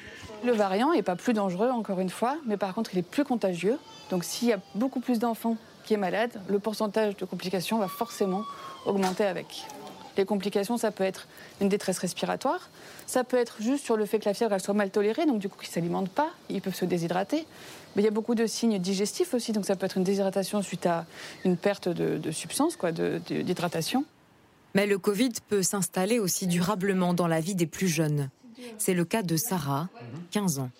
[0.44, 3.24] Le variant n'est pas plus dangereux, encore une fois, mais par contre, il est plus
[3.24, 3.76] contagieux.
[4.10, 7.88] Donc, s'il y a beaucoup plus d'enfants qui est malade, le pourcentage de complications va
[7.88, 8.44] forcément
[8.86, 9.64] augmenter avec.
[10.18, 11.28] Les complications, ça peut être
[11.60, 12.68] une détresse respiratoire,
[13.06, 15.38] ça peut être juste sur le fait que la fièvre elle soit mal tolérée, donc
[15.38, 17.46] du coup, ils ne s'alimentent pas, ils peuvent se déshydrater.
[17.94, 20.60] Mais il y a beaucoup de signes digestifs aussi, donc ça peut être une déshydratation
[20.62, 21.06] suite à
[21.44, 24.04] une perte de, de substance, quoi, de- de- d'hydratation.
[24.74, 28.28] Mais le Covid peut s'installer aussi durablement dans la vie des plus jeunes.
[28.76, 29.88] C'est le cas de Sarah,
[30.32, 30.70] 15 ans.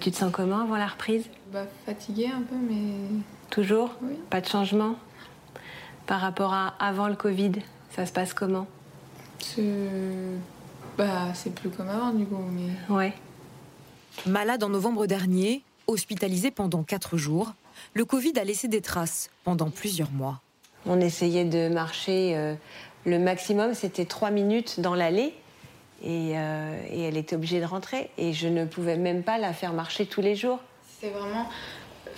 [0.00, 1.24] Tu te sens comment avant la reprise?
[1.52, 3.20] Bah, fatiguée un peu, mais.
[3.50, 3.90] Toujours?
[4.30, 4.96] Pas de changement?
[6.08, 7.52] Par rapport à avant le Covid,
[7.94, 8.66] ça se passe comment?
[9.40, 9.62] C'est.
[10.96, 12.92] Bah, c'est plus comme avant, du coup, mais.
[12.92, 13.12] Ouais.
[14.24, 17.52] Malade en novembre dernier, hospitalisé pendant 4 jours,
[17.92, 20.40] le Covid a laissé des traces pendant plusieurs mois.
[20.86, 22.54] On essayait de marcher, euh,
[23.04, 25.34] le maximum c'était trois minutes dans l'allée
[26.02, 29.52] et, euh, et elle était obligée de rentrer et je ne pouvais même pas la
[29.52, 30.60] faire marcher tous les jours.
[31.00, 31.48] C'est vraiment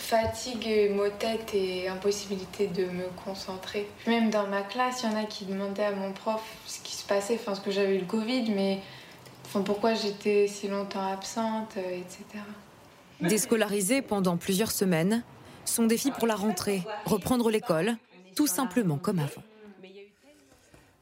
[0.00, 3.88] fatigue, maux de tête et impossibilité de me concentrer.
[4.06, 6.94] Même dans ma classe, il y en a qui demandaient à mon prof ce qui
[6.96, 8.80] se passait, enfin ce que j'avais eu le Covid, mais
[9.46, 12.42] enfin, pourquoi j'étais si longtemps absente, euh, etc.
[13.20, 15.22] Déscolarisé pendant plusieurs semaines,
[15.64, 17.96] son défi pour la rentrée, reprendre l'école,
[18.34, 19.42] tout simplement comme avant.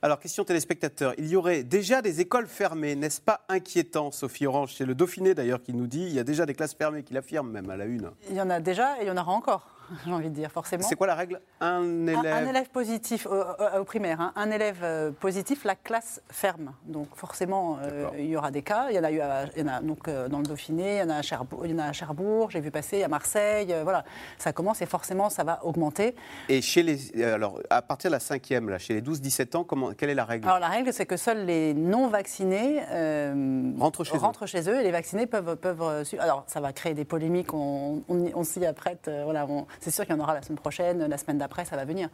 [0.01, 1.13] Alors, question téléspectateur.
[1.19, 4.75] Il y aurait déjà des écoles fermées, n'est-ce pas inquiétant, Sophie Orange?
[4.77, 7.15] C'est le Dauphiné d'ailleurs qui nous dit il y a déjà des classes fermées, qui
[7.15, 8.11] l'affirme même à la une.
[8.31, 9.67] Il y en a déjà et il y en aura encore,
[10.07, 10.83] j'ai envie de dire, forcément.
[10.87, 11.41] C'est quoi la règle?
[11.61, 12.27] Un élève.
[12.27, 14.33] un élève positif au, au- au primaire, hein.
[14.37, 16.73] un élève euh, positif, la classe ferme.
[16.85, 18.87] Donc forcément, euh, il y aura des cas.
[18.91, 20.97] Il y en a eu à- il y en a, donc, euh, dans le Dauphiné,
[20.97, 23.03] il y en a à Cherbourg, il y en a à Cherbourg j'ai vu passer
[23.03, 23.73] à Marseille.
[23.73, 24.05] euh, voilà,
[24.39, 26.15] ça commence et forcément ça va augmenter.
[26.49, 29.93] Et chez les, alors, à partir de la cinquième, là, chez les 12-17 ans, comment,
[29.93, 30.47] quelle est la règle?
[30.47, 34.47] Alors la règle, c'est que seuls les non vaccinés euh, Rentrent chez eux.
[34.47, 36.05] chez eux et les vaccinés peuvent peuvent.
[36.19, 37.53] Alors ça va créer des polémiques.
[37.55, 39.11] On, on, y- on s'y apprête.
[39.25, 41.77] voilà, on- c'est sûr qu'il y en aura la semaine prochaine, la semaine d'après, ça
[41.77, 42.09] va venir.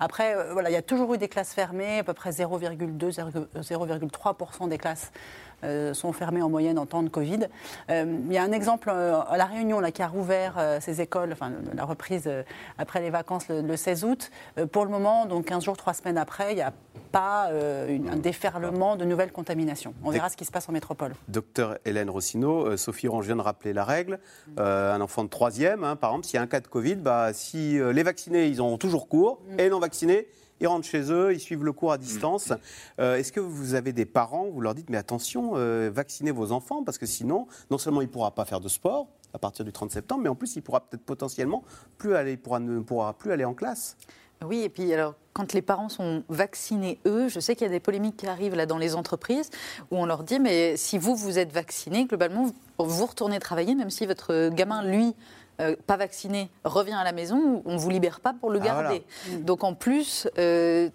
[0.00, 1.98] Après, euh, il y a toujours eu des classes fermées.
[1.98, 3.12] À peu près 0,2,
[3.60, 5.47] 0,3% des classes euh,
[5.92, 7.48] sont fermées en moyenne en temps de Covid.
[7.90, 10.80] Euh, il y a un exemple euh, à la Réunion là, qui a rouvert euh,
[10.80, 12.42] ses écoles, enfin la reprise euh,
[12.78, 14.30] après les vacances le, le 16 août.
[14.58, 16.72] Euh, pour le moment, donc 15 jours, 3 semaines après, il n'y a
[17.12, 19.94] pas euh, une- un déferlement de nouvelles contaminations.
[20.04, 21.12] On verra ce qui se passe en métropole.
[21.28, 24.20] Docteur Hélène Rossino, euh, Sophie Orange vient de rappeler la règle.
[24.58, 26.96] Euh, un enfant de troisième, hein, par exemple, s'il y a un cas de Covid,
[26.96, 30.28] bah, si euh, les vaccinés, ils ont toujours cours, et les non vaccinés,
[30.60, 32.52] ils rentrent chez eux, ils suivent le cours à distance.
[33.00, 36.52] Euh, Est-ce que vous avez des parents, vous leur dites, mais attention, euh, vaccinez vos
[36.52, 39.64] enfants, parce que sinon, non seulement il ne pourra pas faire de sport à partir
[39.64, 41.62] du 30 septembre, mais en plus, il pourra peut-être potentiellement
[41.98, 43.96] plus aller, pourra, ne pourra plus aller en classe.
[44.44, 47.72] Oui, et puis alors, quand les parents sont vaccinés, eux, je sais qu'il y a
[47.72, 49.50] des polémiques qui arrivent là dans les entreprises
[49.90, 53.90] où on leur dit, mais si vous, vous êtes vacciné, globalement, vous retournez travailler, même
[53.90, 55.14] si votre gamin, lui,
[55.60, 58.64] euh, pas vacciné, revient à la maison, on ne vous libère pas pour le Ah,
[58.64, 59.04] garder.
[59.40, 60.88] Donc en plus, euh,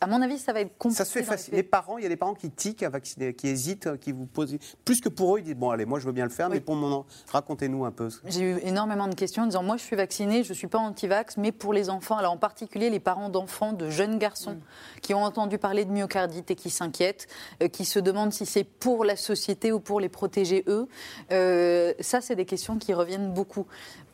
[0.00, 0.98] à mon avis, ça va être compliqué.
[0.98, 1.54] Ça se fait les facile.
[1.54, 4.26] Les parents, il y a des parents qui tiquent à vacciner, qui hésitent, qui vous
[4.26, 4.56] posent.
[4.84, 6.60] Plus que pour eux, ils disent bon, allez, moi je veux bien le faire, mais
[6.60, 8.08] pour mon enfant, racontez-nous un peu.
[8.24, 10.78] J'ai eu énormément de questions en disant moi je suis vaccinée, je ne suis pas
[10.78, 14.56] anti-vax, mais pour les enfants, alors en particulier les parents d'enfants, de jeunes garçons
[15.02, 17.26] qui ont entendu parler de myocardite et qui s'inquiètent,
[17.62, 20.88] euh, qui se demandent si c'est pour la société ou pour les protéger eux.
[21.32, 23.66] Euh, ça, c'est des questions qui reviennent beaucoup.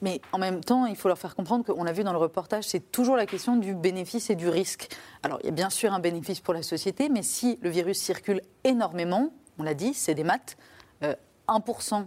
[0.03, 2.65] Mais en même temps, il faut leur faire comprendre qu'on l'a vu dans le reportage,
[2.65, 4.89] c'est toujours la question du bénéfice et du risque.
[5.23, 7.99] Alors il y a bien sûr un bénéfice pour la société, mais si le virus
[8.01, 10.57] circule énormément, on l'a dit, c'est des maths,
[11.03, 11.15] euh,
[11.49, 12.07] 1%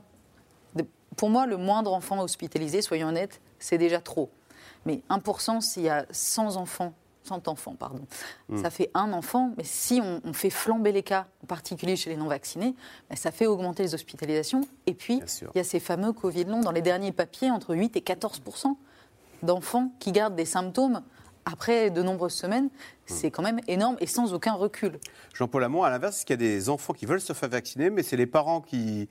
[0.75, 0.85] de-
[1.15, 4.31] pour moi, le moindre enfant hospitalisé, soyons honnêtes, c'est déjà trop.
[4.85, 6.93] Mais 1%, s'il y a 100 enfants
[7.23, 8.05] 100 enfants, pardon.
[8.49, 8.57] Hmm.
[8.61, 12.09] Ça fait un enfant, mais si on, on fait flamber les cas, en particulier chez
[12.09, 12.75] les non-vaccinés,
[13.09, 14.61] ben, ça fait augmenter les hospitalisations.
[14.87, 15.21] Et puis,
[15.53, 16.61] il y a ces fameux Covid longs.
[16.61, 18.75] Dans les derniers papiers, entre 8 et 14%
[19.41, 21.01] d'enfants qui gardent des symptômes
[21.45, 22.69] après de nombreuses semaines,
[23.05, 24.97] c'est quand même énorme et sans aucun recul.
[25.33, 27.89] Jean-Paul Hamon, à l'inverse, est-ce qu'il y a des enfants qui veulent se faire vacciner,
[27.89, 29.09] mais c'est les parents qui,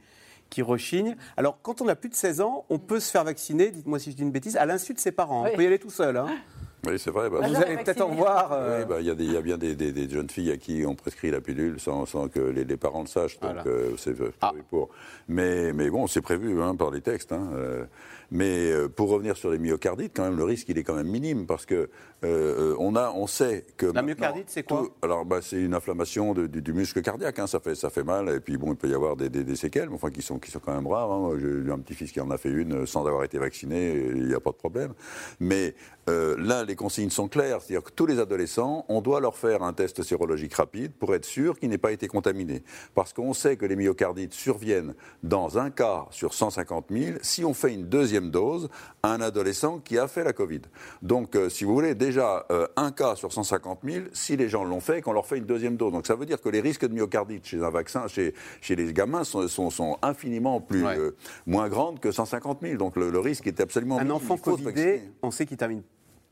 [0.49, 1.15] qui rechignent?
[1.37, 4.11] Alors, quand on a plus de 16 ans, on peut se faire vacciner, dites-moi si
[4.13, 5.45] je dis une bêtise, à l'insu de ses parents.
[5.47, 6.17] On peut y aller tout seul.
[6.17, 6.27] hein.
[6.85, 7.31] Oui, c'est vrai.
[7.31, 8.53] bah, Vous allez peut-être en voir.
[8.53, 10.29] euh, Oui, bah, Il y, a des- il y a bien des, des- des jeunes
[10.29, 13.39] filles à qui on prescrit la pilule sans, sans que les, les parents le sachent.
[13.39, 14.89] Donc, euh, c'est prévu pour.
[15.29, 17.31] Mais, mais bon, c'est prévu hein, par les textes.
[17.33, 17.85] hein, euh.
[18.33, 21.07] mais euh, pour revenir sur les myocardites, quand même, le risque, il est quand même
[21.07, 21.89] minime parce que
[22.25, 23.87] euh, on, a, on sait que.
[23.87, 27.39] La myocardite, c'est quoi tout- Alors, bah, c'est une inflammation de- du, du muscle cardiaque.
[27.39, 28.29] hein, ça, fait, ça fait mal.
[28.29, 30.41] Et puis, bon, il peut y avoir des, des- des séquelles, mais enfin, qui sont,
[30.41, 31.13] qui sont quand même rares.
[31.13, 31.31] hein.
[31.39, 33.93] J'ai eu un petit-fils qui en a fait une sans avoir été vacciné.
[34.17, 34.95] Il n'y a pas de problème.
[35.39, 35.75] Mais
[36.09, 37.61] euh, là, les consignes sont claires.
[37.63, 41.25] C'est-à-dire que tous les adolescents, on doit leur faire un test sérologique rapide pour être
[41.25, 42.63] sûr qu'ils n'aient pas été contaminés.
[42.95, 47.55] Parce qu'on sait que les myocardites surviennent dans un cas sur 150 000 si on
[47.55, 48.69] fait une deuxième dose
[49.03, 50.63] à un adolescent qui a fait la Covid.
[51.03, 54.65] Donc, euh, si vous voulez, déjà euh, un cas sur 150 000 si les gens
[54.65, 55.93] l'ont fait et qu'on leur fait une deuxième dose.
[55.93, 58.93] Donc, ça veut dire que les risques de myocardite chez un vaccin, chez, chez les
[58.93, 61.11] gamins, sont, sont- sont infiniment plus, euh,
[61.47, 62.77] moins grandes que 150 000.
[62.77, 64.17] Donc, le, le risque est absolument Un minime.
[64.17, 64.37] enfant.
[64.37, 65.83] Covidé, on sait qu'il termine.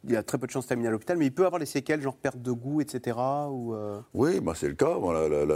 [0.09, 1.67] Il a très peu de chances de terminer à l'hôpital, mais il peut avoir des
[1.67, 3.19] séquelles, genre perte de goût, etc.
[3.19, 4.97] Euh, Oui, bah c'est le cas.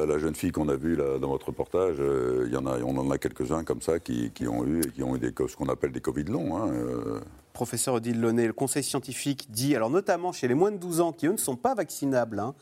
[0.07, 3.11] La, jeune fille qu'on a vue dans votre reportage, euh, y en a, on en
[3.11, 6.01] a quelques-uns comme ça qui, ont eu qui ont eu des, ce qu'on appelle des
[6.01, 6.57] Covid longs.
[6.57, 7.20] hein, euh.
[7.55, 11.13] Professeur Odile Launay, le conseil scientifique dit, alors notamment chez les moins de 12 ans
[11.13, 12.53] qui eux ne sont pas vaccinables, hein,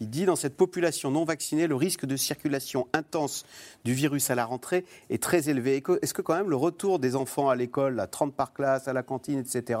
[0.00, 3.44] il dit dans cette population non vaccinée, le risque de circulation intense
[3.84, 5.82] du virus à la rentrée est très élevé.
[6.00, 8.94] Est-ce que quand même le retour des enfants à l'école, à 30 par classe, à
[8.94, 9.80] la cantine, etc.,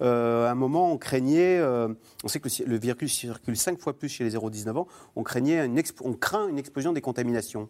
[0.00, 1.88] euh, à un moment on craignait, euh,
[2.24, 4.86] on sait que le, virus circule 5 fois plus chez les 0-19 ans,
[5.16, 7.68] on, craignait une on craint une explosion des contaminations.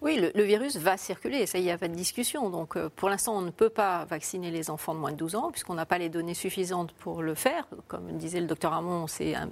[0.00, 2.50] Oui, le, virus va circuler, ça, il n'y a pas de discussion.
[2.50, 5.34] Donc, euh, pour l'instant, on ne peut pas vacciner les enfants de moins de 12
[5.34, 7.66] ans, puisqu'on n'a pas les données suffisantes pour le faire.
[7.88, 9.50] Comme disait le docteur Hamon, c'est un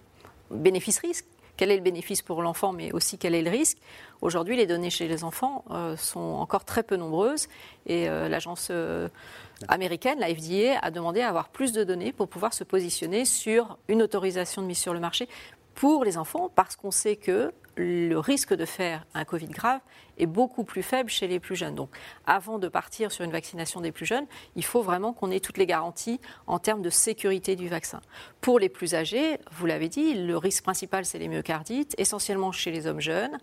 [0.52, 1.26] bénéfice-risque.
[1.56, 3.78] Quel est le bénéfice pour l'enfant, mais aussi quel est le risque?
[4.20, 7.48] Aujourd'hui, les données chez les enfants euh, sont encore très peu nombreuses,
[7.86, 8.70] et euh, l'agence
[9.66, 13.78] américaine, la FDA, a demandé à avoir plus de données pour pouvoir se positionner sur
[13.88, 15.28] une autorisation de mise sur le marché
[15.74, 19.80] pour les enfants, parce qu'on sait que le risque de faire un Covid grave
[20.18, 21.74] est beaucoup plus faible chez les plus jeunes.
[21.74, 21.90] Donc,
[22.26, 25.58] avant de partir sur une vaccination des plus jeunes, il faut vraiment qu'on ait toutes
[25.58, 28.00] les garanties en termes de sécurité du vaccin.
[28.40, 32.70] Pour les plus âgés, vous l'avez dit, le risque principal, c'est les myocardites, essentiellement chez
[32.70, 33.38] les hommes jeunes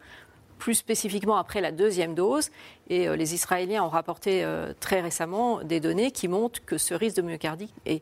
[0.59, 2.49] plus spécifiquement après la deuxième dose.
[2.87, 6.93] Et euh, les Israéliens ont rapporté euh, très récemment des données qui montrent que ce
[6.93, 8.01] risque de myocardite est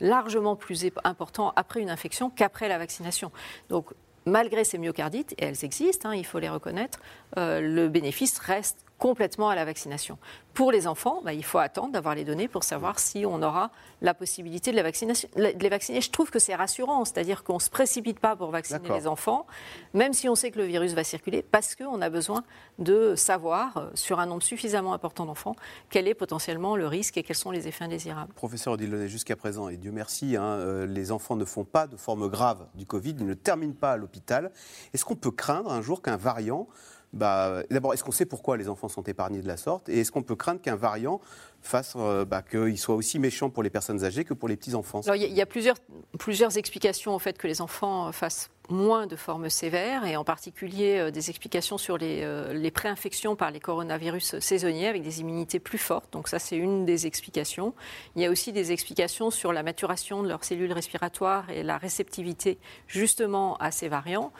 [0.00, 3.32] largement plus important après une infection qu'après la vaccination.
[3.70, 3.94] Donc,
[4.26, 7.00] malgré ces myocardites, et elles existent, hein, il faut les reconnaître,
[7.36, 10.16] euh, le bénéfice reste complètement à la vaccination.
[10.54, 13.70] Pour les enfants, bah, il faut attendre d'avoir les données pour savoir si on aura
[14.00, 16.00] la possibilité de, la vaccination, de les vacciner.
[16.00, 19.46] Je trouve que c'est rassurant, c'est-à-dire qu'on ne se précipite pas pour vacciner les enfants,
[19.92, 22.44] même si on sait que le virus va circuler, parce qu'on a besoin
[22.78, 25.54] de savoir, euh, sur un nombre suffisamment important d'enfants,
[25.90, 28.32] quel est potentiellement le risque et quels sont les effets indésirables.
[28.32, 31.98] Professeur Launay, jusqu'à présent, et Dieu merci, hein, euh, les enfants ne font pas de
[31.98, 34.50] forme grave du Covid, ils ne terminent pas à l'hôpital.
[34.94, 36.68] Est-ce qu'on peut craindre un jour qu'un variant,
[37.14, 40.10] bah, d'abord, est-ce qu'on sait pourquoi les enfants sont épargnés de la sorte Et est-ce
[40.10, 41.20] qu'on peut craindre qu'un variant
[41.62, 45.00] fasse euh, bah, qu'il soit aussi méchant pour les personnes âgées que pour les petits-enfants?
[45.14, 50.06] Il y a- plusieurs, explications au fait que les enfants fassent moins de formes sévères,
[50.06, 54.88] et en particulier euh, des explications sur les, euh, les préinfections par les coronavirus saisonniers
[54.88, 56.12] avec des immunités plus fortes.
[56.12, 57.74] Donc ça, c'est une des explications.
[58.16, 61.78] Il y a aussi des explications sur la maturation de leurs cellules respiratoires et la
[61.78, 62.58] réceptivité
[62.88, 64.32] justement à ces variants.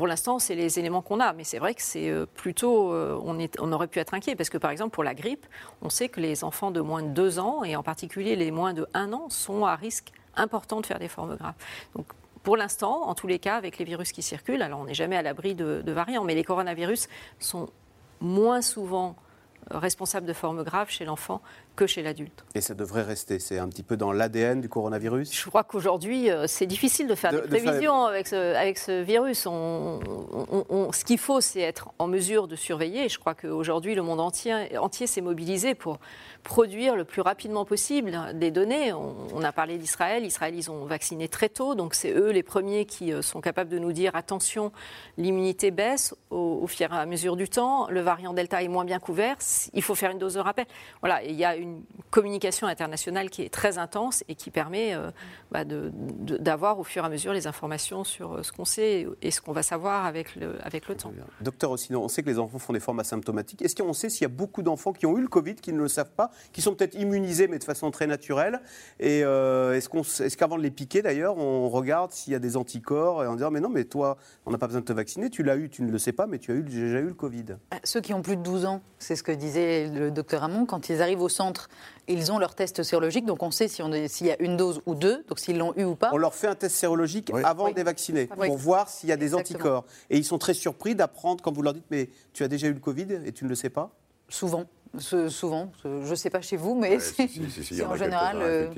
[0.00, 3.20] Pour l'instant, c'est les éléments qu'on a, mais c'est vrai que c'est euh, plutôt, euh,
[3.22, 5.44] on, aurait pu être inquiet, parce que par exemple, pour la grippe,
[5.82, 8.72] on sait que les enfants de moins de 2 ans, et en particulier les moins
[8.72, 11.52] de 1 an, sont à risque important de faire des formes graves.
[11.94, 12.06] Donc,
[12.42, 15.18] pour l'instant, en tous les cas, avec les virus qui circulent, alors on n'est jamais
[15.18, 17.06] à l'abri de, de variants, mais les coronavirus
[17.38, 17.68] sont
[18.22, 19.16] moins souvent
[19.72, 21.42] euh, responsables de formes graves chez l'enfant
[21.76, 22.44] que chez l'adulte.
[22.54, 23.38] Et ça devrait rester.
[23.38, 27.14] C'est un petit peu dans l'ADN du coronavirus Je crois qu'aujourd'hui, euh, c'est difficile de
[27.14, 29.46] faire De- des de faire- prévisions avec, ce, avec ce virus.
[29.46, 30.00] On-
[30.52, 33.04] on- on- ce qu'il faut, c'est être en mesure de surveiller.
[33.04, 35.98] Et je crois qu'aujourd'hui, le monde entier, entier s'est mobilisé pour
[36.42, 38.92] produire le plus rapidement possible des données.
[38.92, 40.24] On, on a parlé d'Israël.
[40.24, 41.74] Israël, ils ont vacciné très tôt.
[41.74, 44.72] Donc, c'est eux les premiers qui euh, sont capables de nous dire attention,
[45.18, 47.88] l'immunité baisse au, au fur et à mesure du temps.
[47.90, 49.36] Le variant Delta est moins bien couvert.
[49.74, 50.66] il faut faire une dose de rappel.
[51.00, 55.10] Voilà, il y a une communication internationale qui est très intense et qui permet euh,
[55.50, 59.30] bah, d'avoir au fur et à mesure les informations sur euh, ce qu'on sait et
[59.30, 61.12] ce qu'on va savoir avec le, avec le temps.
[61.40, 63.62] Docteur Ossino, on sait que les enfants font des formes asymptomatiques.
[63.62, 65.78] Est-ce qu'on sait s'il y a beaucoup d'enfants qui ont eu le Covid, qui ne
[65.78, 68.60] le savent pas, qui sont peut-être immunisés mais de façon très naturelle
[68.98, 73.24] Et euh, est-ce qu'avant de les piquer d'ailleurs, on regarde s'il y a des anticorps
[73.24, 75.42] et on dit mais non, mais toi, on n'a pas besoin de te vacciner, tu
[75.42, 77.56] l'as eu, tu ne le sais pas, mais tu as eu, déjà eu le Covid?
[77.84, 80.88] Ceux qui ont plus de 12 ans, c'est ce que disait le docteur Hamon, quand
[80.88, 81.49] ils arrivent au centre,
[82.08, 85.24] ils ont leur test sérologique, donc on sait s'il y a une dose ou deux,
[85.28, 86.10] donc s'ils l'ont eu ou pas.
[86.12, 89.16] On leur fait un test sérologique avant de les vacciner, pour voir s'il y a
[89.16, 89.84] des anticorps.
[90.10, 92.72] Et ils sont très surpris d'apprendre quand vous leur dites, mais tu as déjà eu
[92.72, 93.90] le Covid et tu ne le sais pas?
[94.28, 94.64] Souvent
[94.98, 96.98] souvent, je ne sais pas chez vous, mais
[97.86, 98.70] en général,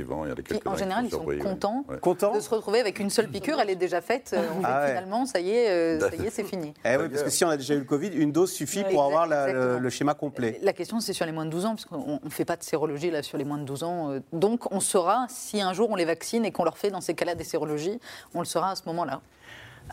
[0.65, 4.01] en général, ils sont contents, de se retrouver avec une seule piqûre, elle est déjà
[4.01, 4.37] faite.
[4.65, 6.75] Ah finalement, ça y est, euh, ça y est, c'est fini.
[6.85, 9.05] Eh oui, parce que si on a déjà eu le Covid, une dose suffit pour
[9.05, 10.59] avoir le, schéma complet.
[10.63, 12.63] La question, c'est sur les moins de 12 ans, parce qu'on ne fait pas de
[12.63, 14.11] sérologie là sur les moins de 12 ans.
[14.11, 17.01] Euh, donc, on saura si un jour on les vaccine et qu'on leur fait dans
[17.01, 18.01] ces cas-là des sérologies,
[18.35, 19.21] on le saura à ce moment-là.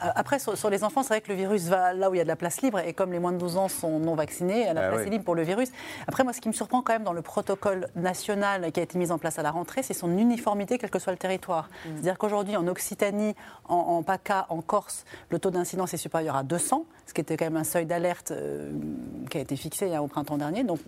[0.03, 2.21] Euh, après, sur, les enfants, c'est vrai que le virus va là où il y
[2.21, 2.79] a de la place libre.
[2.79, 5.25] Et comme les moins de 12 ans sont non vaccinés, la ah place est libre
[5.25, 5.69] pour le virus.
[6.07, 8.97] Après, moi, ce qui me surprend quand même dans le protocole national qui a été
[8.97, 11.69] mis en place à la rentrée, c'est son uniformité, quel que soit le territoire.
[11.69, 11.89] Mm.
[11.93, 13.35] C'est-à-dire qu'aujourd'hui, en Occitanie,
[13.67, 17.45] en, PACA, en Corse, le taux d'incidence est supérieur à 200, ce qui était quand
[17.45, 18.71] même un seuil d'alerte euh,
[19.29, 20.63] qui a été fixé hein, au printemps dernier.
[20.63, 20.79] Donc,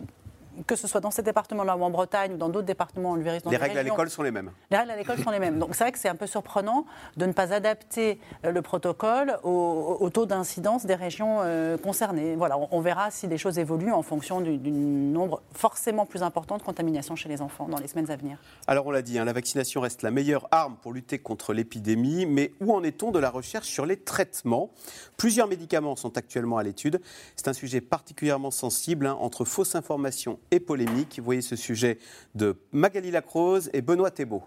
[0.67, 3.41] que ce soit dans ces départements-là ou en Bretagne ou dans d'autres départements, le virus
[3.49, 4.51] Les règles à l'école sont les mêmes.
[4.69, 5.59] Les règles à l'école sont les mêmes.
[5.59, 6.85] Donc c'est vrai que c'est un peu surprenant
[7.17, 12.35] de ne pas adapter euh, le protocole au, taux d'incidence des régions euh, concernées.
[12.35, 16.63] Voilà, on, verra si les choses évoluent en fonction du, nombre forcément plus important de
[16.63, 18.37] contaminations chez les enfants dans les semaines à venir.
[18.67, 22.25] Alors on l'a dit, hein, la vaccination reste la meilleure arme pour lutter contre l'épidémie,
[22.25, 24.71] mais où en est-on de la recherche sur les traitements?
[25.17, 27.01] Plusieurs médicaments sont actuellement à l'étude.
[27.35, 31.19] C'est un sujet particulièrement sensible hein, entre fausses informations et polémique.
[31.23, 31.99] Voyez ce sujet
[32.35, 34.43] de Magali Lacrose et Benoît Thébault.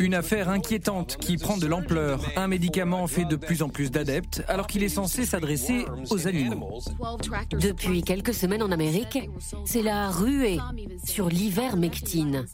[0.00, 2.20] Une affaire inquiétante qui prend de l'ampleur.
[2.36, 6.80] Un médicament fait de plus en plus d'adeptes alors qu'il est censé s'adresser aux animaux.
[7.52, 9.28] Depuis quelques semaines en Amérique,
[9.64, 10.58] c'est la ruée
[11.04, 12.46] sur l'ivermectine.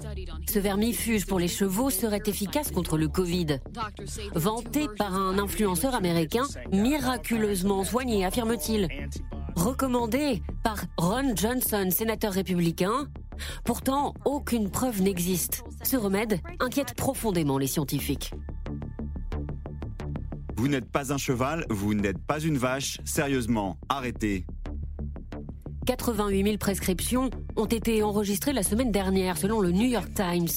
[0.49, 3.61] Ce vermifuge pour les chevaux serait efficace contre le Covid.
[4.35, 8.89] Vanté par un influenceur américain, miraculeusement soigné, affirme-t-il.
[9.57, 13.09] Recommandé par Ron Johnson, sénateur républicain,
[13.65, 15.65] Pourtant, aucune preuve n'existe.
[15.83, 18.33] Ce remède inquiète profondément les scientifiques.
[20.57, 24.47] Vous n'êtes pas un cheval, vous n'êtes pas une vache, sérieusement, arrêtez.
[25.87, 30.49] 88 000 prescriptions ont été enregistrées la semaine dernière selon le New York Times.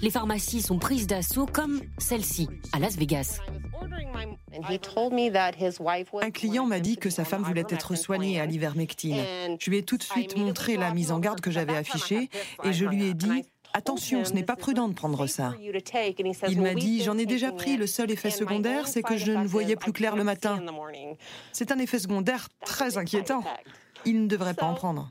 [0.00, 3.40] Les pharmacies sont prises d'assaut comme celle-ci à Las Vegas.
[6.22, 9.22] Un client m'a dit que sa femme voulait être soignée à l'ivermectine.
[9.58, 12.30] Je lui ai tout de suite montré la mise en garde que j'avais affichée
[12.64, 13.44] et je lui ai dit
[13.76, 15.52] Attention, ce n'est pas prudent de prendre ça.
[16.48, 19.46] Il m'a dit, j'en ai déjà pris, le seul effet secondaire, c'est que je ne
[19.46, 20.58] voyais plus clair le matin.
[21.52, 23.44] C'est un effet secondaire très inquiétant
[24.06, 25.10] il ne devrait pas en prendre.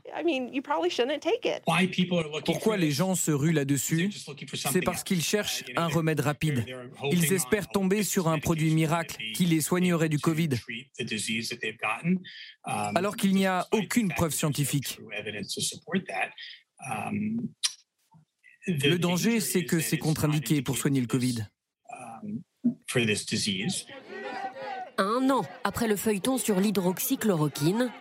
[2.44, 4.10] Pourquoi les gens se ruent là-dessus?
[4.54, 6.64] C'est parce qu'ils cherchent un remède rapide.
[7.12, 10.50] Ils espèrent tomber sur un produit miracle qui les soignerait du Covid,
[12.64, 14.98] alors qu'il n'y a aucune preuve scientifique.
[18.66, 21.46] Le danger, c'est que c'est contre-indiqué pour soigner le Covid.
[24.98, 27.92] Un an après le feuilleton sur l'hydroxychloroquine,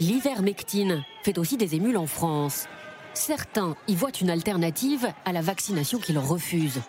[0.00, 2.66] L'ivermectine fait aussi des émules en France.
[3.14, 6.80] Certains y voient une alternative à la vaccination qu'ils refusent.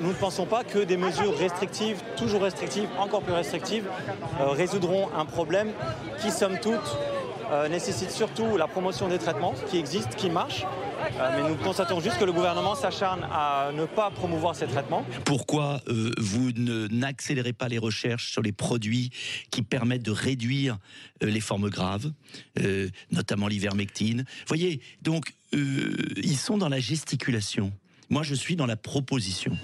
[0.00, 3.88] Nous ne pensons pas que des mesures restrictives, toujours restrictives, encore plus restrictives,
[4.40, 5.70] euh, résoudront un problème
[6.20, 6.98] qui, somme toute,
[7.52, 10.66] euh, nécessite surtout la promotion des traitements qui existent, qui marchent,
[11.36, 15.04] mais nous constatons juste que le gouvernement s'acharne à ne pas promouvoir ces traitements.
[15.24, 19.10] Pourquoi euh, vous n'accélérez pas les recherches sur les produits
[19.50, 20.78] qui permettent de réduire
[21.22, 22.10] euh, les formes graves,
[23.10, 24.24] notamment l'ivermectine?
[24.46, 27.72] Voyez, donc ils sont dans la gesticulation.
[28.10, 29.56] Moi, je suis dans la proposition.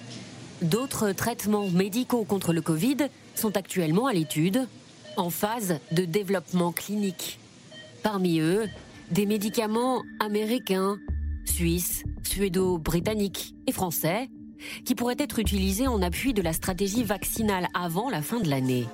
[0.63, 2.97] D'autres traitements médicaux contre le Covid
[3.35, 4.67] sont actuellement à l'étude,
[5.17, 7.39] en phase de développement clinique.
[8.03, 8.69] Parmi eux,
[9.11, 10.99] des médicaments américains
[11.51, 14.29] suisses, suédo-britanniques et français,
[14.85, 18.87] qui pourraient être utilisés en appui de la stratégie vaccinale avant la fin de l'année.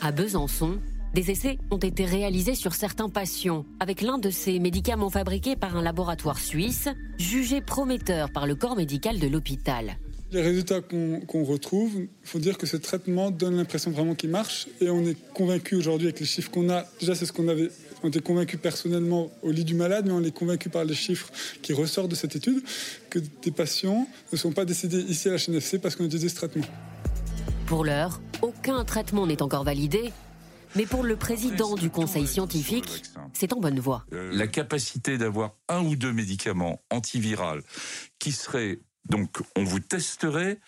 [0.00, 0.78] À Besançon,
[1.14, 5.76] des essais ont été réalisés sur certains patients avec l'un de ces médicaments fabriqués par
[5.76, 6.88] un laboratoire suisse,
[7.18, 9.96] jugé prometteur par le corps médical de l'hôpital.
[10.32, 14.66] Les résultats qu'on retrouve, il faut dire que ce traitement donne l'impression vraiment qu'il marche.
[14.80, 16.84] Et on est convaincu aujourd'hui avec les chiffres qu'on a.
[16.98, 17.70] Déjà, c'est ce qu'on avait.
[18.02, 21.30] On était convaincu personnellement au lit du malade, mais on est convaincu par les chiffres
[21.62, 22.62] qui ressortent de cette étude
[23.10, 26.36] que des patients ne sont pas décédés ici à la CNFC parce qu'on utilisait ce
[26.36, 26.66] traitement.
[27.66, 30.12] Pour l'heure, aucun traitement n'est encore validé,
[30.76, 34.04] mais pour le président du conseil scientifique, c'est en bonne voie.
[34.12, 37.60] La capacité d'avoir un ou deux médicaments antiviraux
[38.18, 40.58] qui seraient donc on vous testerait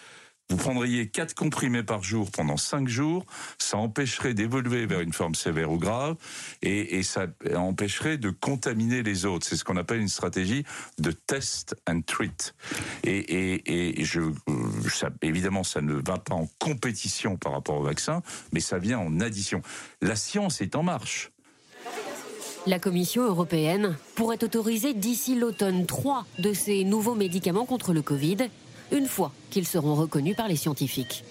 [0.51, 3.27] vous prendriez quatre comprimés par jour pendant cinq jours,
[3.59, 6.17] ça empêcherait d'évoluer vers une forme sévère ou grave,
[6.63, 9.47] et, ça empêcherait de contaminer les autres.
[9.47, 10.65] C'est ce qu'on appelle une stratégie
[10.99, 12.55] de test and treat.
[13.05, 14.21] Et, je,
[15.23, 18.23] évidemment, ça ne va pas en compétition par rapport au vaccin,
[18.53, 19.61] mais ça vient en addition.
[20.01, 21.31] La science est en marche.
[22.67, 28.49] La Commission européenne pourrait autoriser d'ici l'automne trois de ces nouveaux médicaments contre le Covid
[28.93, 31.25] une fois qu'ils seront reconnus par les scientifiques.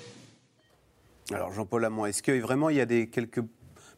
[1.32, 3.42] Alors Jean-Paul Lamont, est-ce que il y a des, quelques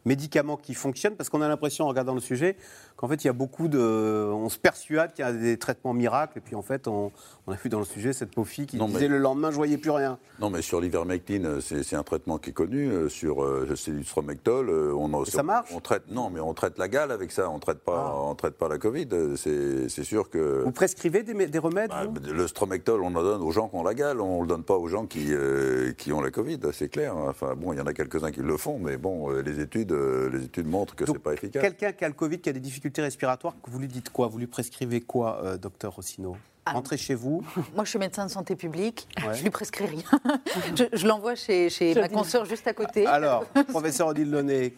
[0.05, 1.15] médicaments qui fonctionnent?
[1.15, 2.57] Parce qu'on a l'impression, en regardant le sujet,
[2.99, 3.79] qu'en fait, il y a beaucoup de.
[3.79, 7.13] On se persuade qu'il y a des traitements miracles, et puis en fait, on,
[7.47, 9.89] a vu dans le sujet cette pauvre fille qui disait le lendemain, je voyais plus
[9.89, 10.19] rien.
[10.41, 12.89] Non, mais sur l'ivermectine, c'est un traitement qui est connu.
[12.89, 14.69] Euh, sur euh, c'est du stromectol.
[14.69, 17.49] Euh, on, ça marche on traite, Non, mais on traite la gale avec ça.
[17.49, 18.35] On ne traite, pas, ah.
[18.35, 19.07] traite pas la Covid.
[19.37, 20.63] C'est sûr que.
[20.65, 23.83] Vous prescrivez des, des remèdes bah, Le stromectol, on en donne aux gens qui ont
[23.83, 24.19] la gale.
[24.19, 25.31] On ne le donne pas aux gens qui,
[25.97, 27.15] qui ont la Covid, c'est clair.
[27.15, 30.43] Enfin, bon, il y en a quelques-uns qui le font, mais bon, les études, les
[30.43, 31.61] études montrent que c'est pas efficace.
[31.61, 34.27] Quelqu'un qui a le Covid, qui a des difficultés respiratoires, vous lui dites quoi?
[34.27, 36.35] Vous lui prescrivez quoi, euh, docteur Rossino?
[36.65, 36.73] Ah.
[36.73, 37.43] Rentrez chez vous.
[37.75, 39.07] Moi, je suis médecin de santé publique.
[39.33, 40.03] Je lui prescris rien.
[40.93, 43.05] je, l'envoie chez, chez ma consoeur juste à côté.
[43.05, 44.71] Alors, professeur Odile Launay,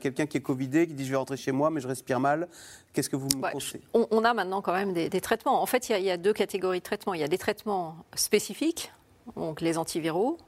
[0.00, 2.48] quelqu'un qui est Covidé, qui dit je vais rentrer chez moi, mais je respire mal.
[2.92, 3.84] Qu'est-ce que vous me conseillez?
[3.94, 5.62] on, a maintenant quand même des, traitements.
[5.62, 7.14] En fait, il y, a, deux catégories de traitements.
[7.14, 8.92] Il y a des traitements spécifiques,
[9.36, 10.38] donc les antiviraux,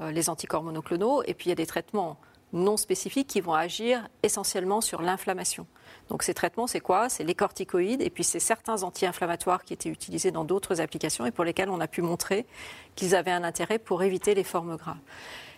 [0.00, 2.18] euh, les anticorps monoclonaux, et puis il y a des traitements
[2.52, 5.66] non spécifiques qui vont agir essentiellement sur l'inflammation.
[6.08, 7.08] Donc ces traitements, c'est quoi?
[7.08, 11.30] C'est les corticoïdes et puis c'est certains anti-inflammatoires qui étaient utilisés dans d'autres applications et
[11.30, 12.46] pour lesquels on a pu montrer
[12.94, 14.96] qu'ils avaient un intérêt pour éviter les formes graves.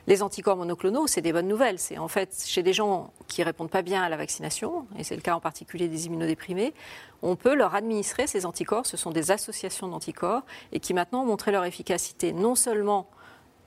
[0.07, 1.79] Les anticorps monoclonaux, c'est des bonnes nouvelles.
[1.79, 5.15] C'est en fait chez des gens qui répondent pas bien à la vaccination, et c'est
[5.15, 6.75] le cas en particulier des immunodéprimés,
[7.23, 8.87] on peut leur administrer ces anticorps.
[8.87, 13.09] Ce sont des associations d'anticorps et qui maintenant ont montré leur efficacité non seulement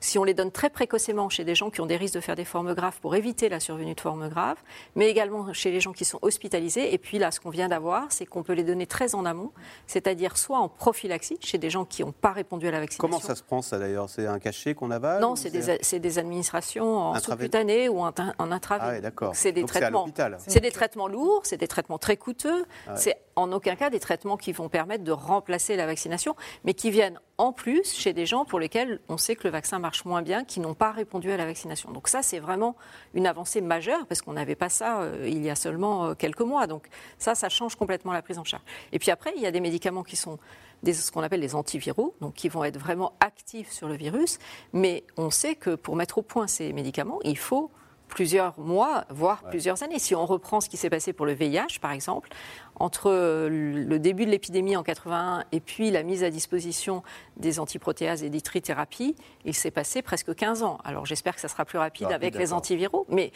[0.04, 2.36] si on les donne très précocement chez des gens qui ont des risques de faire
[2.36, 4.58] des formes graves pour éviter la survenue de formes graves,
[4.96, 6.92] mais également chez les gens qui sont hospitalisés.
[6.92, 9.50] Et puis là, ce qu'on vient d'avoir, c'est qu'on peut les donner très en amont,
[9.86, 13.08] c'est-à-dire soit en prophylaxie chez des gens qui n'ont pas répondu à la vaccination.
[13.08, 14.10] Comment ça se prend ça d'ailleurs?
[14.10, 18.50] C'est un cachet qu'on avale Non, c'est des, administrations en sous-cutané ou en, en.
[18.70, 19.34] Ah d'accord.
[19.34, 20.06] C'est des traitements.
[20.46, 22.66] C'est des traitements lourds, c'est des traitements très coûteux.
[22.86, 26.74] Ah c'est en aucun cas des traitements qui vont permettre de remplacer la vaccination, mais
[26.74, 30.04] qui viennent en plus chez des gens pour lesquels on sait que le vaccin marche
[30.04, 31.90] moins bien, qui n'ont pas répondu à la vaccination.
[31.90, 32.76] Donc ça, c'est vraiment
[33.14, 36.40] une avancée majeure parce qu'on n'avait pas ça euh, il y a seulement euh, quelques
[36.40, 36.66] mois.
[36.66, 38.62] Donc ça, ça change complètement la prise en charge.
[38.92, 40.38] Et puis après, il y a des médicaments qui sont
[40.84, 44.38] ce qu'on appelle les antiviraux, donc qui vont être vraiment actifs sur le virus.
[44.72, 47.70] Mais on sait que pour mettre au point ces médicaments, il faut
[48.14, 49.98] plusieurs mois, voire plusieurs années.
[49.98, 52.30] Si on reprend ce qui s'est passé pour le VIH, par exemple,
[52.76, 57.02] entre le début de l'épidémie en 81 et puis la mise à disposition
[57.36, 60.78] des antiprotéases et des trithérapies, il s'est passé presque 15 ans.
[60.84, 63.32] Alors j'espère que ça sera plus rapide ah, avec les antiviraux, mais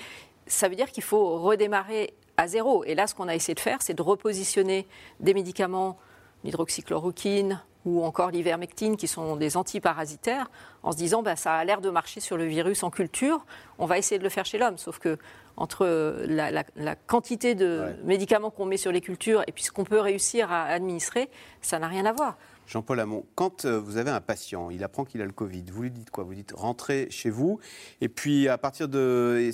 [0.46, 2.84] ça veut dire qu'il faut redémarrer à zéro.
[2.84, 4.86] Et là, ce qu'on a essayé de faire, c'est de repositionner
[5.18, 5.98] des médicaments,
[6.44, 10.50] l'hydroxychloroquine, ou encore l'ivermectine, qui sont des antiparasitaires,
[10.82, 13.44] en se disant bah, ça a l'air de marcher sur le virus en culture,
[13.78, 14.78] on va essayer de le faire chez l'homme.
[14.78, 15.18] Sauf que
[15.56, 15.86] entre
[16.26, 20.52] la, quantité de médicaments qu'on met sur les cultures et puis ce qu'on peut réussir
[20.52, 21.30] à administrer,
[21.60, 22.36] ça n'a rien à voir.
[22.68, 25.84] Jean-Paul Hamon, quand euh, vous avez un patient, il apprend qu'il a le Covid, vous
[25.84, 26.22] lui dites quoi?
[26.22, 27.58] Vous dites rentrez chez vous,
[28.02, 29.50] et puis à partir de,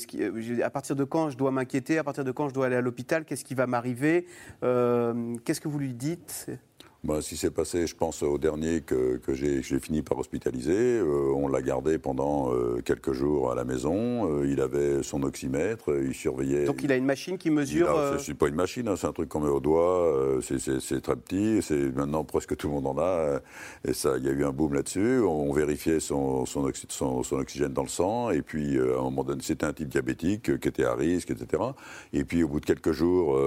[0.63, 1.97] à partir de quand je dois m'inquiéter?
[1.97, 3.25] À partir de quand je dois aller à l'hôpital?
[3.25, 4.27] Qu'est-ce qui va m'arriver?
[4.65, 6.51] Euh, Qu'est-ce que vous lui dites?
[7.05, 10.73] Bah, si c'est passé, je pense au dernier que, que j'ai fini par hospitaliser.
[10.73, 14.41] Euh, on l'a gardé pendant euh, quelques jours à la maison.
[14.41, 16.65] Euh, il avait son oxymètre, il surveillait.
[16.65, 17.95] Donc il a une machine qui mesure.
[18.19, 20.41] C'est pas une machine, hein, c'est un truc qu'on met au doigt.
[20.41, 21.61] c'est très petit.
[21.61, 23.41] C'est maintenant presque tout le monde en a.
[23.87, 25.21] Et ça, il y a eu un boom là-dessus.
[25.21, 28.31] On, vérifiait son, son, son, oxygène dans le sang.
[28.31, 31.63] Et puis à un moment donné, c'était un type diabétique qui était à risque, etc.
[32.15, 33.39] Et puis au bout de quelques jours,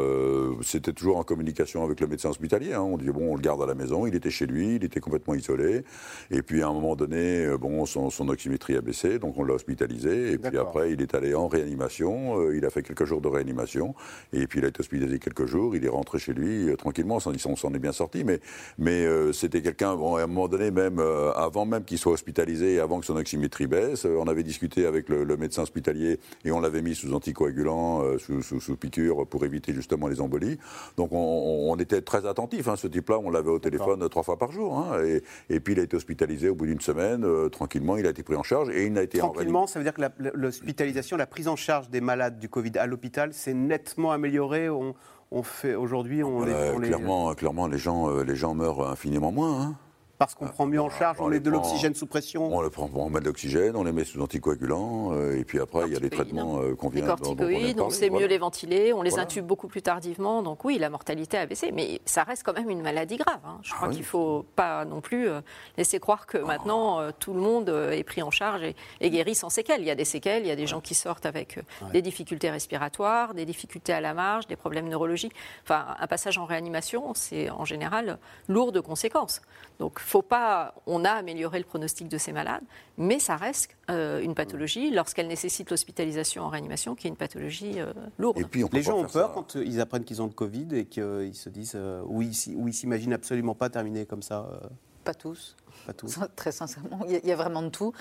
[0.62, 2.74] c'était toujours en communication avec le médecin hospitalier.
[2.74, 2.82] Hein.
[2.82, 4.06] On dit bon, on le garde à la maison.
[4.08, 5.84] Il était chez lui, il était complètement isolé.
[6.32, 9.43] Et puis à un moment donné, euh, bon, son, son oxymétrie a baissé, donc on
[9.45, 10.34] l'a hospitalisé.
[10.34, 12.39] Et puis après, il est allé en réanimation.
[12.41, 13.95] euh, il a fait quelques jours de réanimation.
[14.34, 15.76] Et puis il a été hospitalisé quelques jours.
[15.76, 17.16] Il est rentré chez lui euh, tranquillement.
[17.18, 18.24] On s'en- est bien sorti.
[18.24, 18.39] Mais,
[18.78, 21.00] mais euh, c'était quelqu'un, bon, à un moment donné, même
[21.36, 25.10] avant même qu'il soit hospitalisé, et avant que son oxymétrie baisse, on avait discuté avec
[25.10, 29.45] le, le médecin hospitalier et on l'avait mis sous anticoagulant, sous, sous, sous piqûre pour
[29.45, 30.58] éviter justement les embolies.
[30.98, 32.68] Donc on, on- on était très attentif.
[32.68, 34.77] Hein, ce type-là, on l'avait au téléphone trois fois par jour.
[34.77, 37.23] hein, et, et puis il a été hospitalisé au bout d'une semaine.
[37.23, 39.79] euh, tranquillement, il a été pris en charge et il n'a été en Tranquillement, ça
[39.79, 40.01] veut dire que
[40.33, 44.69] l'hospitalisation, la prise en charge des malades du Covid à l'hôpital, s'est nettement améliorée.
[44.69, 44.93] On,
[45.31, 48.53] on fait aujourd'hui, on, les, Euh, on les- clairement, clairement, les gens, euh, les gens
[48.53, 49.61] meurent infiniment moins.
[49.61, 49.75] hein.
[50.18, 52.53] Parce qu'on prend mieux en charge, on, met les de l'oxygène sous pression.
[52.55, 55.59] On, le prend, on met de l'oxygène, on les met sous anticoagulants, euh, et puis
[55.59, 57.51] après, il y a les traitements euh, qu'on Les vient dont- dont on vient de
[57.53, 58.24] corticoïdes, on sait voilà.
[58.26, 59.24] mieux les ventiler, on les Voilà.
[59.24, 60.41] intube beaucoup plus tardivement.
[60.43, 63.39] Donc oui, la mortalité a baissé, mais ça reste quand même une maladie grave.
[63.45, 63.59] hein.
[63.61, 63.93] Je crois oui.
[63.95, 65.41] qu'il ne faut pas non plus euh,
[65.78, 69.36] laisser croire que maintenant euh, tout le monde est pris en charge et, et guéri
[69.36, 69.82] sans séquelles.
[69.82, 71.61] Il y a des séquelles, il y a des gens qui sortent avec euh,
[71.93, 75.34] des difficultés respiratoires, des difficultés à la marge, des problèmes neurologiques.
[75.63, 79.41] Enfin, un passage en réanimation, c'est en général lourd de conséquences.
[79.80, 80.74] Donc, faut pas.
[80.86, 82.64] On a amélioré le pronostic de ces malades,
[82.97, 87.80] mais ça reste euh, une pathologie lorsqu'elle nécessite l'hospitalisation en réanimation, qui est une pathologie
[87.80, 88.39] euh, lourde.
[88.74, 91.49] les gens ont peur quand euh, ils apprennent qu'ils ont le Covid et qu'ils se
[91.49, 92.34] disent euh, ou ils
[92.74, 94.47] s'imaginent absolument pas terminer comme ça.
[94.51, 94.68] euh,
[95.03, 95.55] Pas tous.
[95.86, 96.20] Pas tous.
[96.36, 97.93] Très sincèrement, il y, a- il y a vraiment de tout.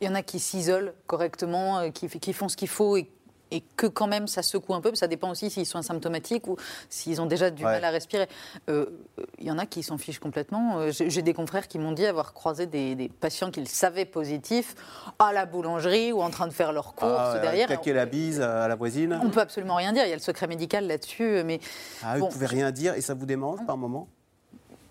[0.00, 3.08] Il y en a qui s'isolent correctement, qui, qui font ce qu'il faut et,
[3.50, 4.94] et que quand même ça secoue un peu.
[4.94, 6.56] Ça dépend aussi s'ils sont asymptomatiques ou
[6.88, 7.72] s'ils ont déjà du Ouais.
[7.72, 8.28] mal à respirer.
[8.68, 8.86] Euh,
[9.18, 10.78] euh, il y en a qui s'en fichent complètement.
[10.78, 14.04] Euh, J'ai j'ai des confrères qui m'ont dit avoir croisé des, des patients qu'ils savaient
[14.04, 14.74] positifs
[15.18, 17.66] à la boulangerie ou en train de faire leurs courses ah, derrière.
[17.66, 19.18] claquer la bise à la voisine.
[19.22, 20.04] On peut absolument rien dire.
[20.04, 21.60] Il y a le secret médical là-dessus, mais
[22.02, 24.08] Ah, bon, vous pouvez rien dire et ça vous démange par moment?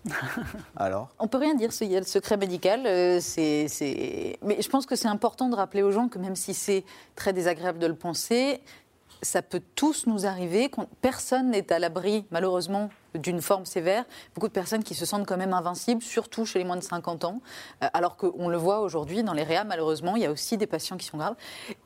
[0.76, 1.08] Alors?
[1.18, 2.82] On peut rien dire, il y a le secret médical.
[2.86, 6.84] euh, Mais je pense que c'est important de rappeler aux gens que même si c'est
[7.14, 8.60] très désagréable de le penser,
[9.22, 10.70] ça peut tous nous arriver.
[11.00, 14.04] Personne n'est à l'abri, malheureusement, d'une forme sévère.
[14.34, 17.24] Beaucoup de personnes qui se sentent quand même invincibles, surtout chez les moins de 50
[17.24, 17.40] ans.
[17.82, 20.66] Euh, Alors qu'on le voit aujourd'hui dans les réas, malheureusement, il y a aussi des
[20.66, 21.36] patients qui sont graves.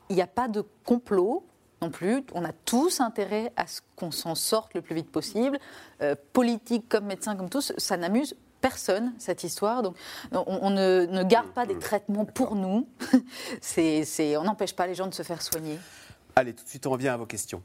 [0.09, 1.43] Il n'y a pas de complot
[1.81, 2.23] non plus.
[2.33, 5.57] On a tous intérêt à ce qu'on s'en sorte le plus vite possible.
[6.01, 9.81] Euh, politique comme médecin comme tous, ça n'amuse personne cette histoire.
[9.81, 9.95] Donc
[10.31, 12.87] on, on ne, ne garde pas des traitements pour nous.
[13.61, 15.79] c'est, c'est- on n'empêche pas les gens de se faire soigner.
[16.35, 17.61] Allez, tout de suite, on revient à vos questions.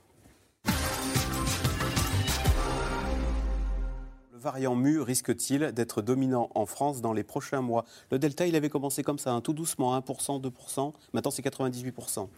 [4.32, 7.84] Le variant mu risque-t-il d'être dominant en France dans les prochains mois?
[8.10, 10.92] Le Delta, il avait commencé comme ça, hein, tout doucement, 1%, 2%.
[11.12, 12.28] Maintenant, c'est 98%.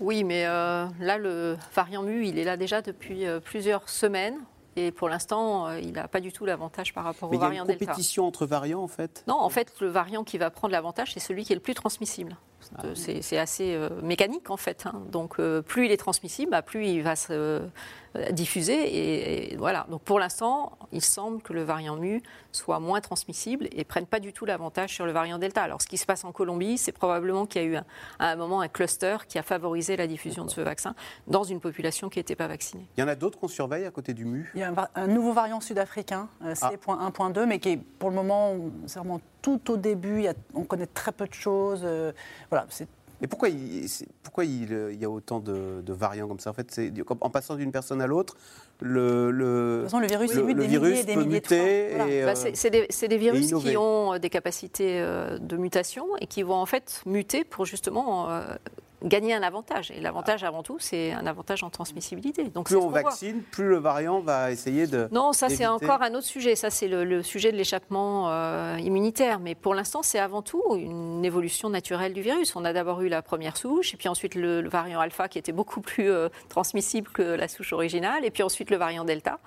[0.00, 4.38] Oui, mais euh, là, le variant mu, il est là déjà depuis euh, plusieurs semaines.
[4.76, 7.42] Et pour l'instant, euh, il n'a pas du tout l'avantage par rapport Mais au il
[7.42, 7.86] y a variant une Delta.
[7.86, 9.24] compétition entre variants, en fait?
[9.26, 11.74] Non, en fait, le variant qui va prendre l'avantage, c'est celui qui est le plus
[11.74, 12.36] transmissible.
[12.76, 14.86] Ah Euh, C'est assez euh, mécanique, en fait.
[14.86, 15.02] hein.
[15.10, 18.74] Donc, euh, plus il est transmissible, bah, plus il va se euh, diffuser.
[18.74, 19.86] Et, et voilà.
[19.90, 24.18] Donc, pour l'instant, il semble que le variant mu soit moins transmissible et prenne pas
[24.20, 25.62] du tout l'avantage sur le variant Delta.
[25.62, 27.84] Alors, ce qui se passe en Colombie, c'est probablement qu'il y a eu un-
[28.18, 30.94] à un moment un cluster qui a favorisé la diffusion de ce vaccin
[31.28, 32.86] dans une population qui n'était pas vaccinée.
[32.96, 34.50] Il y en a d'autres qu'on surveille à côté du mu?
[34.54, 36.70] Il y a un, nouveau variant sud-africain, euh, Ah.
[36.70, 38.54] C.1.2, mais qui est pour le moment,
[38.86, 40.16] c'est vraiment tout au début.
[40.18, 41.82] il y a- on connaît très peu de choses.
[41.84, 42.12] euh,
[42.50, 42.88] voilà, c'est
[43.22, 43.86] Et pourquoi il,
[44.22, 46.90] pourquoi il, euh, il y a autant de, de variants comme ça En fait, c'est
[47.20, 48.36] en passant d'une personne à l'autre,
[48.80, 51.46] le, le, façon, le virus le, le des virus milliers et des peut milliers de
[51.46, 51.56] fois.
[51.58, 51.88] muter.
[51.96, 52.12] Voilà.
[52.12, 55.00] et, Bah, euh, c'est c'est des, c'est des virus qui ont des capacités
[55.40, 58.42] de mutation et qui vont en fait muter pour justement euh,
[59.04, 59.90] gagner un avantage.
[59.90, 62.44] Et l'avantage avant tout, c'est un avantage en transmissibilité.
[62.44, 63.02] Donc plus on voit.
[63.02, 65.08] vaccine, plus le variant va essayer de.
[65.12, 66.56] Non, ça c'est encore un autre sujet.
[66.56, 69.40] Ça c'est le, le sujet de l'échappement euh, immunitaire.
[69.40, 72.56] Mais pour l'instant, c'est avant tout une évolution naturelle du virus.
[72.56, 75.38] On a d'abord eu la première souche, et puis ensuite le, le variant alpha qui
[75.38, 79.38] était beaucoup plus euh, transmissible que la souche originale, et puis ensuite le variant delta.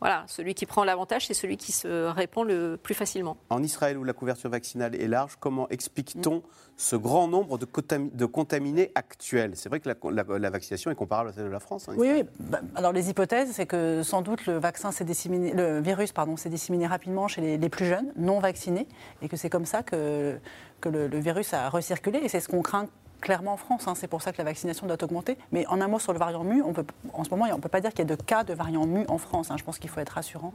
[0.00, 3.36] Voilà, celui qui prend l'avantage, c'est celui qui se répand le plus facilement.
[3.50, 6.42] En Israël, où la couverture vaccinale est large, comment explique-t-on
[6.76, 11.32] ce grand nombre de contaminés C'est vrai que la, la- la vaccination est comparable à
[11.32, 11.88] celle de la France.
[11.88, 12.24] hein, Oui, oui.
[12.40, 16.36] Bah, alors les hypothèses, c'est que sans doute le vaccin s'est disséminé, le virus pardon,
[16.36, 18.86] s'est disséminé rapidement chez les, les plus jeunes, non vaccinés,
[19.22, 20.38] et que c'est comme ça que,
[20.80, 22.18] que le, le virus a recirculé.
[22.22, 22.86] Et c'est ce qu'on craint
[23.20, 23.86] clairement en France.
[23.88, 23.94] hein.
[23.94, 25.36] C'est pour ça que la vaccination doit augmenter.
[25.52, 27.60] Mais en un mot sur le variant mu, on peut, en ce moment, on ne
[27.60, 29.50] peut pas dire qu'il y a de cas de variant mu en France.
[29.50, 29.56] hein.
[29.58, 30.52] Je pense qu'il faut être rassurant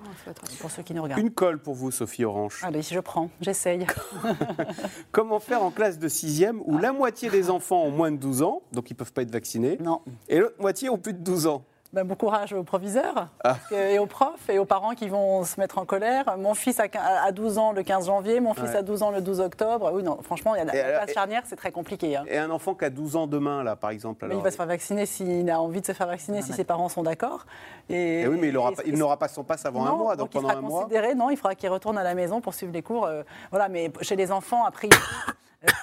[0.59, 1.21] pour ceux qui nous regardent.
[1.21, 2.59] Une colle pour vous, Sophie Orange.
[2.63, 3.85] Allez, je prends, j'essaye.
[5.11, 8.41] Comment faire en classe de 6e où la moitié des enfants ont moins de 12
[8.43, 10.01] ans, donc ils ne peuvent pas être vaccinés, Non.
[10.29, 11.63] et l'autre moitié ont plus de 12 ans?
[11.93, 13.55] Ben, bon courage aux proviseurs Ah.
[13.71, 16.37] et aux profs et aux parents qui vont se mettre en colère.
[16.39, 18.77] Mon fils a quin- a 12 ans le 15 janvier, mon fils Ouais.
[18.77, 19.91] a 12 ans le 12 octobre.
[19.93, 22.15] Oui, non, franchement, il y a la, phase charnière, c'est très compliqué.
[22.15, 22.23] hein.
[22.27, 24.25] Et un enfant qui a 12 ans demain, là, par exemple.
[24.27, 26.63] Mais il va se faire vacciner s'il a envie de se faire vacciner, si ses
[26.63, 27.45] parents sont d'accord.
[27.89, 29.91] Et, Eh oui, mais il aura et- pas- il n'aura pas son passe avant un
[29.95, 30.81] mois, donc il pendant sera un mois.
[30.81, 33.05] considéré, non, il faudra qu'il retourne à la maison pour suivre les cours.
[33.05, 33.21] euh,
[33.51, 34.89] voilà, mais chez les enfants, après,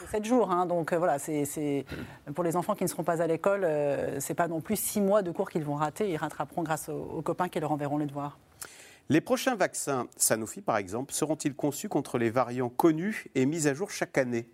[0.00, 0.50] c'est 7 jours.
[0.50, 1.84] hein, donc euh, voilà, c'est c'est-
[2.34, 5.00] pour les enfants qui ne seront pas à l'école, euh, c'est pas non plus 6
[5.00, 6.10] mois de cours qu'ils vont rater.
[6.10, 8.38] Ils rattraperont grâce aux, aux copains qui leur enverront les devoirs.
[9.08, 13.74] Les prochains vaccins Sanofi, par exemple, seront-ils conçus contre les variants connus et mis à
[13.74, 14.46] jour chaque année?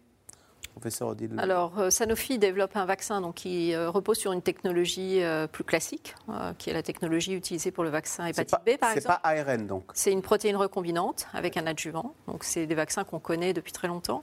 [0.72, 1.35] Professeur Odile.
[1.39, 5.64] Alors, euh, Sanofi développe un vaccin donc, qui euh, repose sur une technologie euh, plus
[5.64, 8.91] classique, euh, qui est la technologie utilisée pour le vaccin c'est hépatite pas, B, par
[8.91, 9.18] c'est exemple.
[9.22, 9.85] pas ARN, donc.
[9.95, 12.14] C'est une protéine recombinante avec un adjuvant.
[12.27, 14.20] Donc, c'est des vaccins qu'on connaît depuis très longtemps.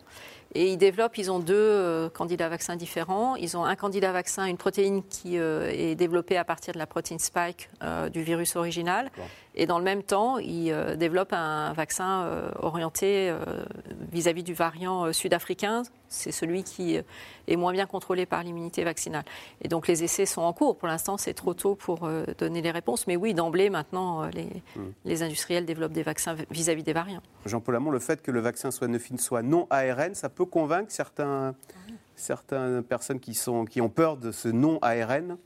[0.55, 3.35] Et ils développent, ils ont deux euh, candidats vaccins différents.
[3.35, 6.85] Ils ont un candidat vaccin, une protéine qui euh, est développée à partir de la
[6.85, 9.09] protéine spike euh, du virus original.
[9.55, 13.37] Et dans le même temps, ils euh, développent un vaccin euh, orienté euh,
[14.11, 15.83] vis-à-vis du variant sud-africain.
[16.09, 16.99] C'est celui qui
[17.47, 19.23] est moins bien contrôlé par l'immunité vaccinale.
[19.61, 20.77] Et donc les essais sont en cours.
[20.77, 23.07] Pour l'instant, c'est trop tôt pour donner les réponses.
[23.07, 24.91] Mais oui, d'emblée, maintenant, les, Hmm.
[25.05, 27.21] les industriels développent des vaccins vis-à-vis des variants.
[27.45, 31.55] Jean-Paul Hamon, le fait que le vaccin soit soit non ARN, ça peut convaincre certains,
[32.15, 35.37] certaines personnes qui, sont, qui ont peur de ce non ARN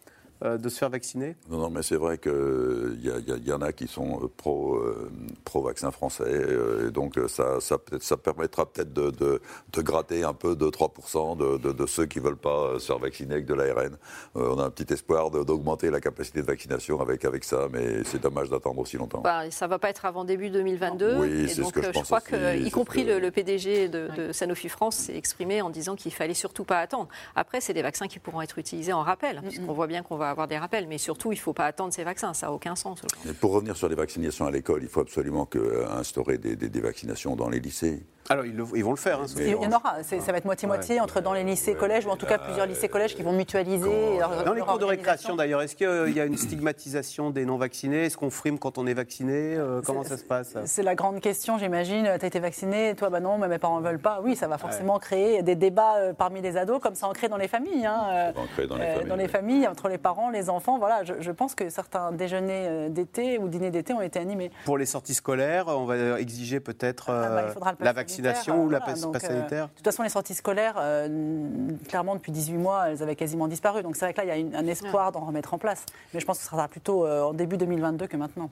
[0.44, 3.62] euh, de se faire vacciner Non, non, mais c'est vrai qu'il y, a- y en
[3.62, 5.10] a qui sont euh, pro, euh,
[5.46, 9.42] pro-vaccin français, euh, et donc euh, ça, ça, ça permettra peut-être de, de-
[9.74, 12.88] de gratter un peu 2-3% de, de- de ceux qui ne veulent pas euh, se
[12.88, 13.98] faire vacciner avec de l'ARN.
[14.36, 18.04] Euh, on a un petit espoir d'augmenter la capacité de vaccination avec, avec ça, mais
[18.04, 19.22] c'est dommage d'attendre aussi longtemps.
[19.22, 21.16] Bah, ça ne va pas être avant début 2022.
[21.18, 23.20] Oui, et c'est ce que je euh, pense crois aussi, que, y compris que- le,
[23.20, 27.08] le PDG de, de Sanofi France s'est exprimé en disant qu'il fallait surtout pas attendre.
[27.36, 30.27] Après, c'est des vaccins qui pourront être utilisés en rappel, puisqu'on voit bien qu'on va
[30.30, 30.88] avoir des rappels.
[30.88, 32.34] Mais surtout, il ne faut pas attendre ces vaccins.
[32.34, 33.02] Ça n'a aucun sens.
[33.42, 36.70] pour revenir sur les vaccinations à l'école, il faut absolument que, euh, instaurer des, des-
[36.70, 38.04] des vaccinations dans les lycées.
[38.30, 39.22] Alors, ils, le- ils vont le faire.
[39.22, 42.10] hein, Il y en aura, ça va être moitié-moitié entre dans les lycées, collèges, ou
[42.10, 44.18] en tout cas plusieurs lycées, collèges qui vont mutualiser.
[44.20, 47.46] leur- Dans les leur cours de récréation, d'ailleurs, est-ce qu'il y a une stigmatisation des
[47.46, 48.06] non-vaccinés?
[48.06, 49.56] Est-ce qu'on frime quand on est vacciné?
[49.56, 50.56] Euh, Comment ça se passe?
[50.66, 52.04] C'est la grande question, j'imagine.
[52.04, 54.20] Tu as été vacciné, toi, bah non, mais mes parents ne veulent pas.
[54.22, 57.30] Oui, ça va forcément créer des débats euh, parmi les ados, comme ça en crée
[57.30, 57.86] dans les familles.
[57.86, 59.30] hein, euh, ancré dans les euh, familles, dans les oui.
[59.30, 60.78] familles, entre les parents, les enfants.
[60.80, 64.52] Voilà, je, je pense que certains déjeuners euh, d'été ou dîners d'été ont été animés.
[64.66, 68.70] Pour les sorties scolaires, on va exiger peut-être Ah bah, euh, la vaccination sanitaire, ou
[68.70, 72.32] la voilà, passe donc, euh, sanitaire De toute façon, les sorties scolaires, euh, clairement, depuis
[72.32, 73.84] 18 mois, elles avaient quasiment disparu.
[73.84, 75.86] Donc c'est vrai que là, il y a une- un espoir d'en remettre en place.
[76.14, 78.50] Mais je pense que ce sera plutôt euh, en début 2022 que maintenant.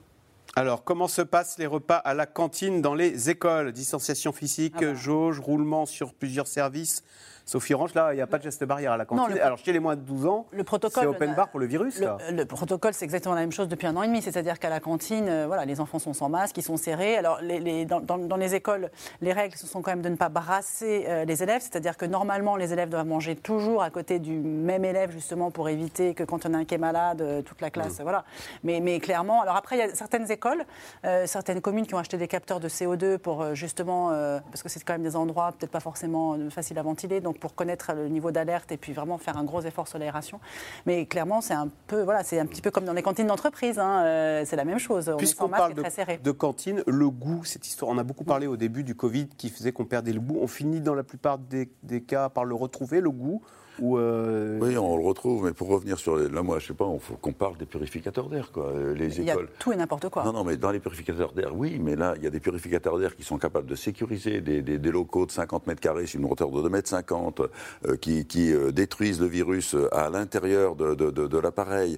[0.57, 3.73] Alors, comment se passent les repas à la cantine dans les écoles?
[3.73, 4.93] Distanciation physique, Ah bah.
[4.93, 7.03] jauge, roulement sur plusieurs services
[7.45, 9.35] Sophie Orange, là, il n'y a pas de geste barrière à la Non, cantine.
[9.35, 11.03] le- Alors, chez les moins de 12 ans, Le protocole.
[11.03, 12.17] c'est open bar pour le virus, le, là.
[12.31, 14.23] le protocole, c'est exactement la même chose depuis un an et demi.
[14.23, 17.17] C'est-à-dire qu'à la cantine, euh, voilà, les enfants sont sans masque, ils sont serrés.
[17.17, 18.89] Alors, les, les- dans, dans- dans les écoles,
[19.21, 21.61] les règles, ce sont quand même de ne pas brasser euh, les élèves.
[21.61, 25.69] C'est-à-dire que normalement, les élèves doivent manger toujours à côté du même élève, justement, pour
[25.69, 28.23] éviter que quand on a un qui est malade, euh, toute la classe, voilà.
[28.63, 30.63] Mais, mais clairement, alors après, il y a certaines écoles,
[31.05, 34.63] euh, certaines communes qui ont acheté des capteurs de CO2 pour euh, justement, euh, parce
[34.63, 37.55] que c'est quand même des endroits peut-être pas forcément euh, faciles à ventiler, donc pour
[37.55, 40.39] connaître le niveau d'alerte et puis vraiment faire un gros effort sur l'aération.
[40.85, 43.79] Mais clairement, c'est un peu, voilà, c'est un petit peu comme dans les cantines d'entreprise.
[43.79, 45.09] hein, euh, c'est la même chose.
[45.09, 46.17] On Puisqu'on parle de, très serré.
[46.17, 49.49] de cantine, le goût, cette histoire, on a beaucoup parlé au début du Covid qui
[49.49, 50.37] faisait qu'on perdait le goût.
[50.41, 53.41] On finit dans la plupart des, des cas par le retrouver, le goût.
[53.79, 56.29] Ou euh, Oui, on le retrouve, mais pour revenir sur les...
[56.29, 58.67] Là, moi, je sais pas, il faut qu'on parle des purificateurs d'air, quoi.
[58.67, 60.23] euh, Les Il y a tout et n'importe quoi.
[60.23, 62.97] Non, non, mais dans les purificateurs d'air, oui, mais là, il y a des purificateurs
[62.99, 66.19] d'air qui sont capables de sécuriser des, des- des locaux de 50 mètres carrés sur
[66.19, 70.75] une hauteur de 2 mètres 50, euh, qui, qui, euh, détruisent le virus à l'intérieur
[70.75, 71.97] de, de- de- de l'appareil.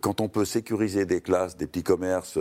[0.00, 2.38] Quand on peut sécuriser des classes, des petits commerces,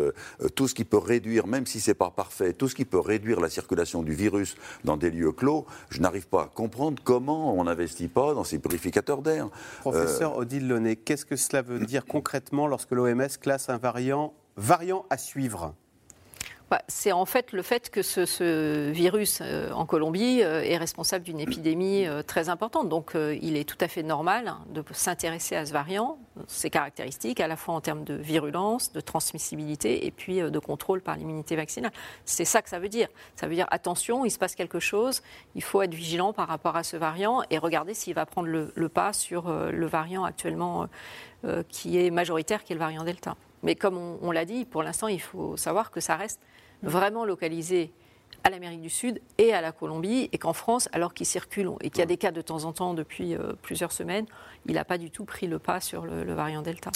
[0.56, 3.40] tout ce qui peut réduire, même si c'est pas parfait, tout ce qui peut réduire
[3.40, 7.64] la circulation du virus dans des lieux clos, je n'arrive pas à comprendre comment on
[7.66, 9.50] n'investit pas dans ces purificateurs d'air.
[9.80, 15.06] Professeur Odile Launay, qu'est-ce que cela veut dire concrètement lorsque l'OMS classe un variant, variant
[15.10, 15.76] à suivre?
[16.70, 21.24] Bah, c'est en fait le fait que ce, virus euh, en Colombie euh, est responsable
[21.24, 22.90] d'une épidémie euh, très importante.
[22.90, 27.48] Donc il est tout à fait normal de s'intéresser à ce variant, ses caractéristiques, à
[27.48, 31.92] la fois en termes de virulence, de transmissibilité et puis de contrôle par l'immunité vaccinale.
[32.26, 33.08] C'est ça que ça veut dire.
[33.36, 35.22] Ça veut dire attention, il se passe quelque chose,
[35.56, 38.90] il faut être vigilant par rapport à ce variant et regarder s'il va prendre le,
[38.90, 40.88] pas sur le variant actuellement
[41.70, 43.36] qui est majoritaire, qui est le variant Delta.
[43.64, 46.40] Mais comme on, on l'a dit, pour l'instant, il faut savoir que ça reste
[46.84, 47.92] vraiment localisé
[48.44, 51.90] à l'Amérique du Sud et à la Colombie, et qu'en France, alors qu'il circule et
[51.90, 54.26] qu'il y a des cas de temps en temps depuis euh, plusieurs semaines,
[54.66, 56.92] il n'a pas du tout pris le pas sur le, le variant Delta.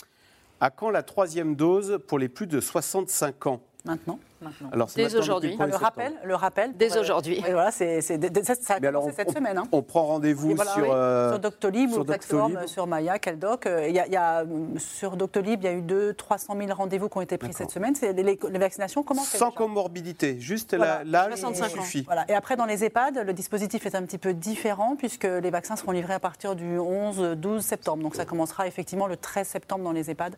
[0.60, 3.62] À quand la troisième dose pour les plus de 65 ans?
[3.86, 4.20] Maintenant.
[4.42, 4.70] Maintenant.
[4.72, 5.56] Alors, Dès aujourd'hui.
[5.58, 6.78] le le 1er rappel, le rappel.
[6.78, 7.40] Dès euh, aujourd'hui.
[7.42, 9.58] voilà, c'est, ça a commencé cette on- semaine.
[9.58, 9.64] hein.
[9.72, 12.66] On prend rendez-vous voilà, sur, oui, euh, sur Doctolib sur Doctolib.
[12.68, 13.66] sur Maya, Caldoc.
[13.66, 14.46] Euh, Il y a, il y a, euh,
[14.78, 17.72] sur Doctolib, il y a eu 2 300 000 rendez-vous qui ont été pris cette
[17.72, 17.96] semaine.
[18.02, 19.30] Les, les vaccinations commencent.
[19.30, 21.00] sans comorbidité, juste Voilà.
[21.04, 21.82] la- l'âge 65 ans.
[21.84, 22.04] suffit.
[22.04, 22.26] Voilà.
[22.30, 25.76] Et après, dans les EHPAD, le dispositif est un petit peu différent puisque les vaccins
[25.76, 28.04] seront livrés à partir du 11-12 septembre.
[28.04, 30.36] Donc ça commencera effectivement le 13 septembre dans les EHPAD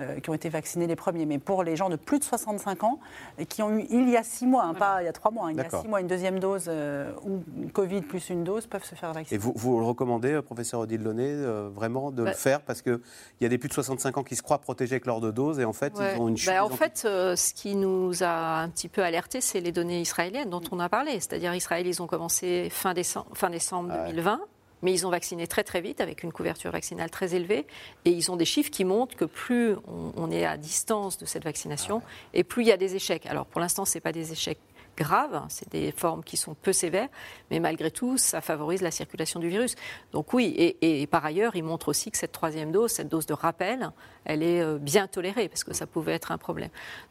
[0.00, 1.26] euh, qui ont été vaccinés les premiers.
[1.26, 2.98] Mais pour les gens de plus de 65 ans
[3.40, 5.30] et qui ont eu, il y a 6 mois, hein, pas il y a 3
[5.30, 5.70] mois, hein, il y a.
[5.70, 9.14] 6 mois, une deuxième dose euh, ou Covid plus une dose peuvent se faire Et
[9.14, 9.38] vacciner.
[9.38, 12.82] vous, vous le recommandez, euh, professeur Odile Launay, euh, vraiment de Bah- le faire parce
[12.82, 13.00] qu'il
[13.40, 15.58] y a des plus de 65 ans qui se croient protégés avec leur deux doses
[15.58, 16.14] et en fait, Ouais.
[16.16, 16.50] ils ont une chute.
[16.50, 19.72] Bah, en des fait, euh, ce qui nous a un petit peu alerté, c'est les
[19.72, 21.12] données israéliennes dont on a parlé.
[21.14, 24.40] C'est-à-dire, Israël, ils ont commencé fin décembre, fin décembre 2020.
[24.82, 27.66] Mais ils ont vacciné très très vite avec une couverture vaccinale très élevée
[28.04, 31.26] et ils ont des chiffres qui montrent que plus on, on est à distance de
[31.26, 32.02] cette vaccination
[32.34, 33.26] et plus il y a des échecs.
[33.26, 34.58] Alors pour l'instant, ce n'est pas des échecs
[35.00, 37.08] graves, c'est des formes qui sont peu sévères,
[37.50, 39.74] mais malgré tout, ça favorise la circulation du virus.
[40.12, 43.26] Donc oui, et, et par ailleurs, il montre aussi que cette troisième dose, cette dose
[43.26, 43.90] de rappel,
[44.24, 46.68] elle est euh, bien tolérée parce que ça pouvait être un problème.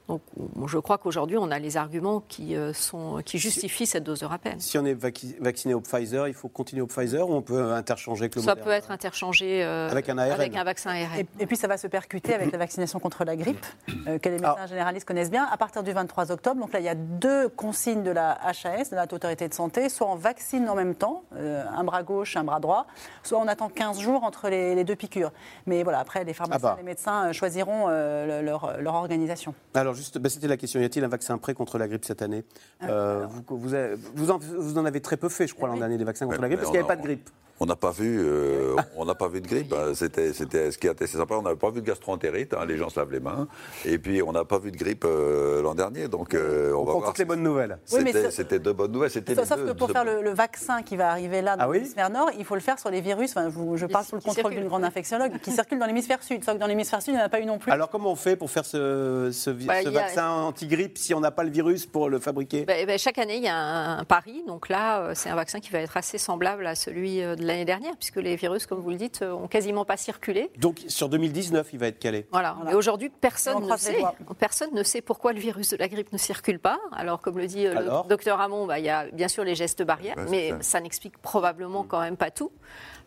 [0.08, 0.22] Donc
[0.68, 4.26] je crois qu'aujourd'hui, on a les arguments qui, euh, sont, qui justifient cette dose de
[4.26, 4.56] rappel.
[4.60, 7.72] Si on est vacci- vacciné au Pfizer, il faut continuer au Pfizer ou on peut
[7.74, 10.32] interchanger avec le Ça peut être interchangé euh, Avec un ARN.
[10.32, 11.20] avec un vaccin ARN.
[11.20, 13.66] Et, et puis ça va se percuter avec la vaccination contre la grippe,
[14.08, 16.60] euh, que les médecins généralistes connaissent bien, à partir du 23 octobre.
[16.60, 17.50] Donc là, il y a deux
[17.80, 19.88] consignes de la HAS, de la Haute Autorité de Santé.
[19.88, 22.86] Soit on vaccine en même temps, euh, un bras gauche, un bras droit,
[23.24, 25.32] soit on attend 15 jours entre les, les deux piqûres.
[25.66, 26.78] Mais voilà, après, les pharmaciens, Ah bah.
[26.78, 29.54] les médecins euh, choisiront euh, le- leur, leur organisation.
[29.74, 30.82] Alors juste, bah, c'était la question.
[30.82, 32.44] Y a-t-il un vaccin prêt contre la grippe cette année?
[32.84, 35.78] Euh, vous, vous, avez- vous en, vous en avez très peu fait, je crois, l'an
[35.78, 37.30] dernier, des vaccins contre la grippe, parce qu'il n'y avait a- pas de grippe.
[37.62, 39.74] On n'a pas vu, euh, on n'a pas vu de grippe.
[39.74, 39.94] hein.
[39.94, 41.36] C'était, c'était ce qui était assez sympa.
[41.36, 42.54] On n'avait pas vu de gastroentérite.
[42.54, 43.48] hein, les gens se lavent les mains.
[43.86, 46.08] Et puis on n'a pas vu de grippe euh, l'an dernier.
[46.08, 47.10] Donc euh, on, On va prend voir.
[47.12, 47.78] toutes les bonnes nouvelles.
[47.86, 49.10] C'était, c'est- c'était de bonnes nouvelles.
[49.12, 51.64] C'était Sauf, deux- que pour deux- faire le, le vaccin qui va arriver là dans
[51.66, 53.32] Ah oui l'hémisphère nord, il faut le faire sur les virus.
[53.32, 56.44] Enfin, vous- je parle sous le contrôle d'une grande infectiologue qui circule dans l'hémisphère sud.
[56.46, 57.72] Sauf que dans l'hémisphère sud, il n'y en a pas eu non plus.
[57.74, 59.26] Alors comment on fait pour faire ce,
[59.66, 62.64] Bah, ce a- vaccin anti-grippe si on n'a pas le virus pour le fabriquer?
[62.64, 64.44] Ben, ben, chaque année, il y a un, un pari.
[64.48, 67.96] Donc là, c'est un vaccin qui va être assez semblable à celui de l'année dernière,
[67.98, 70.50] puisque les virus, comme vous le dites, euh, ont quasiment pas circulé.
[70.58, 72.26] Donc sur 2019, il va être calé.
[72.32, 72.54] Voilà.
[72.56, 72.72] Voilà.
[72.72, 73.98] Et aujourd'hui, personne ne sait.
[74.40, 76.80] Personne ne sait pourquoi le virus de la grippe ne circule pas.
[76.94, 79.44] Alors, comme le dit euh, Alors le docteur Hamon, bah, il y a bien sûr
[79.44, 80.58] les gestes barrières, mais ça.
[80.62, 82.52] ça n'explique probablement quand même pas tout.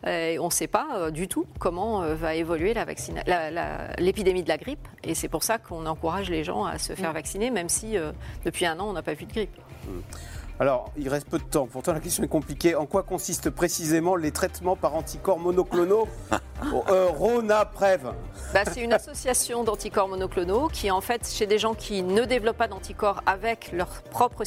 [0.06, 3.22] Euh, et on ne sait pas euh, du tout comment euh, va évoluer la vaccina-
[3.26, 4.88] la- la- l'épidémie de la grippe.
[5.04, 8.10] Et c'est pour ça qu'on encourage les gens à se faire vacciner, même si euh,
[8.44, 9.56] depuis un an, on n'a pas vu de grippe.
[10.62, 11.66] Alors, il reste peu de temps.
[11.66, 12.76] Pourtant, la question est compliquée.
[12.76, 16.06] En quoi consistent précisément les traitements par anticorps monoclonaux
[16.88, 18.14] euh, Ronaprev
[18.54, 22.58] Bah, c'est une association d'anticorps monoclonaux qui, en fait, chez des gens qui ne développent
[22.58, 24.44] pas d'anticorps avec leur propre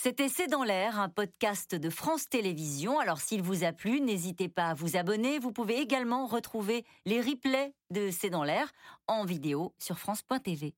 [0.00, 2.98] C'était C'est dans l'air, un podcast de France Télévisions.
[2.98, 5.38] Alors s'il vous a plu, n'hésitez pas à vous abonner.
[5.38, 8.72] Vous pouvez également retrouver les replays de C'est dans l'air
[9.06, 10.74] en vidéo sur France.tv.